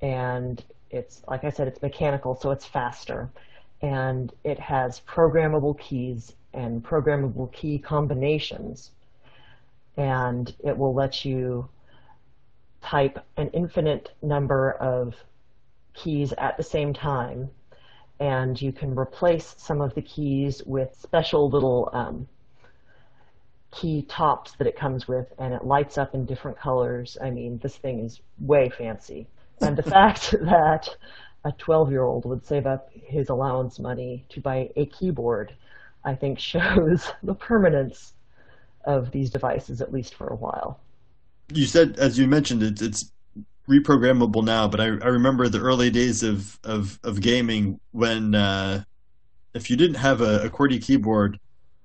And 0.00 0.62
it's, 0.90 1.22
like 1.28 1.44
I 1.44 1.50
said, 1.50 1.68
it's 1.68 1.82
mechanical, 1.82 2.36
so 2.36 2.50
it's 2.50 2.64
faster. 2.64 3.30
And 3.82 4.32
it 4.44 4.58
has 4.58 5.00
programmable 5.00 5.78
keys 5.78 6.34
and 6.54 6.82
programmable 6.82 7.52
key 7.52 7.78
combinations. 7.78 8.90
And 9.96 10.54
it 10.64 10.76
will 10.76 10.94
let 10.94 11.24
you 11.24 11.68
type 12.88 13.18
an 13.36 13.50
infinite 13.52 14.10
number 14.22 14.72
of 14.72 15.14
keys 15.92 16.32
at 16.38 16.56
the 16.56 16.62
same 16.62 16.94
time. 16.94 17.50
And 18.18 18.60
you 18.60 18.72
can 18.72 18.98
replace 18.98 19.54
some 19.58 19.80
of 19.80 19.94
the 19.94 20.02
keys 20.02 20.62
with 20.64 20.96
special 20.98 21.50
little 21.50 21.90
um, 21.92 22.26
key 23.70 24.02
tops 24.02 24.52
that 24.52 24.66
it 24.66 24.76
comes 24.76 25.06
with, 25.06 25.26
and 25.38 25.52
it 25.52 25.64
lights 25.64 25.98
up 25.98 26.14
in 26.14 26.24
different 26.24 26.58
colors. 26.58 27.16
I 27.20 27.30
mean, 27.30 27.58
this 27.62 27.76
thing 27.76 28.00
is 28.00 28.20
way 28.40 28.70
fancy. 28.70 29.28
And 29.60 29.76
the 29.76 29.82
fact 29.96 30.34
that 30.40 30.88
a 31.44 31.52
12 31.52 31.90
year 31.90 32.04
old 32.04 32.24
would 32.24 32.46
save 32.46 32.66
up 32.66 32.90
his 32.92 33.28
allowance 33.28 33.78
money 33.78 34.24
to 34.30 34.40
buy 34.40 34.70
a 34.76 34.86
keyboard, 34.86 35.54
I 36.04 36.14
think 36.14 36.38
shows 36.52 37.12
the 37.22 37.34
permanence 37.34 38.14
of 38.84 39.10
these 39.10 39.30
devices, 39.30 39.82
at 39.82 39.92
least 39.92 40.14
for 40.14 40.28
a 40.28 40.36
while. 40.36 40.80
You 41.52 41.66
said, 41.66 41.98
as 41.98 42.18
you 42.18 42.26
mentioned, 42.26 42.62
it's 42.62 42.82
it's 42.82 43.12
reprogrammable 43.68 44.44
now, 44.44 44.66
but 44.66 44.80
I, 44.80 44.84
I 44.84 45.08
remember 45.08 45.48
the 45.48 45.60
early 45.60 45.90
days 45.90 46.22
of, 46.22 46.58
of, 46.64 46.98
of 47.04 47.20
gaming 47.20 47.78
when 47.92 48.34
uh, 48.34 48.82
if 49.54 49.68
you 49.68 49.76
didn't 49.76 49.96
have 49.96 50.22
a, 50.22 50.46
a 50.46 50.48
QWERTY 50.48 50.82
keyboard, 50.82 51.38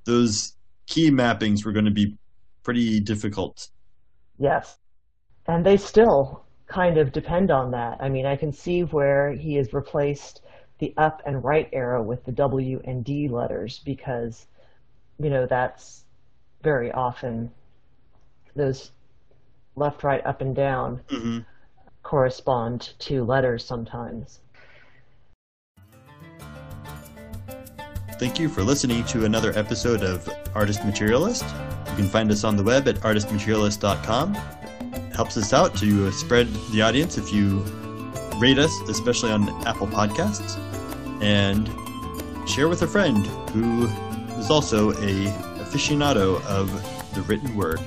those 0.06 0.56
key 0.88 1.12
mappings 1.12 1.65
were 1.65 1.73
going 1.73 1.86
to 1.86 1.91
be 1.91 2.17
pretty 2.63 3.02
difficult. 3.02 3.67
Yes. 4.39 4.78
And 5.45 5.65
they 5.65 5.76
still 5.76 6.43
kind 6.67 6.97
of 6.97 7.12
depend 7.12 7.52
on 7.52 7.71
that. 7.71 7.97
I 7.99 8.08
mean, 8.08 8.26
I 8.26 8.38
can 8.38 8.54
see 8.54 8.82
where 8.84 9.34
he 9.34 9.56
has 9.56 9.73
replaced 9.73 10.41
the 10.80 10.93
up 10.97 11.21
and 11.26 11.43
right 11.43 11.69
arrow 11.73 12.02
with 12.02 12.23
the 12.23 12.32
W 12.32 12.82
and 12.86 13.04
D 13.04 13.28
letters 13.28 13.80
because, 13.80 14.47
you 15.19 15.30
know, 15.30 15.45
that's 15.45 16.06
very 16.62 16.91
often 16.93 17.52
those 18.56 18.91
left, 19.76 20.04
right, 20.04 20.26
up, 20.26 20.42
and 20.42 20.56
down 20.56 21.02
hmm 21.10 21.40
correspond 22.04 22.94
to 23.00 23.24
letters 23.24 23.66
sometimes. 23.66 24.40
Thank 28.20 28.40
you 28.40 28.48
for 28.50 28.62
listening 28.62 29.04
to 29.06 29.26
another 29.26 29.58
episode 29.58 30.04
of 30.04 30.30
Artist 30.54 30.86
Materialist. 30.86 31.44
You 31.90 31.96
can 31.96 32.08
find 32.08 32.30
us 32.30 32.44
on 32.44 32.56
the 32.56 32.64
web 32.64 32.88
at 32.88 32.98
artistmaterialist.com. 32.98 34.36
It 34.36 35.16
helps 35.16 35.38
us 35.38 35.54
out 35.54 35.76
to 35.78 36.12
spread 36.12 36.48
the 36.72 36.82
audience 36.82 37.18
if 37.18 37.34
you 37.34 37.60
rate 38.38 38.60
us, 38.60 38.72
especially 38.88 39.32
on 39.32 39.50
Apple 39.66 39.88
Podcasts, 39.88 40.58
and 41.22 41.68
share 42.48 42.68
with 42.68 42.84
a 42.84 42.88
friend 42.88 43.26
who 43.52 43.86
is 44.38 44.52
also 44.52 44.91
a 44.91 45.26
aficionado 45.64 46.43
of 46.45 46.70
the 47.16 47.22
written 47.24 47.56
word. 47.56 47.80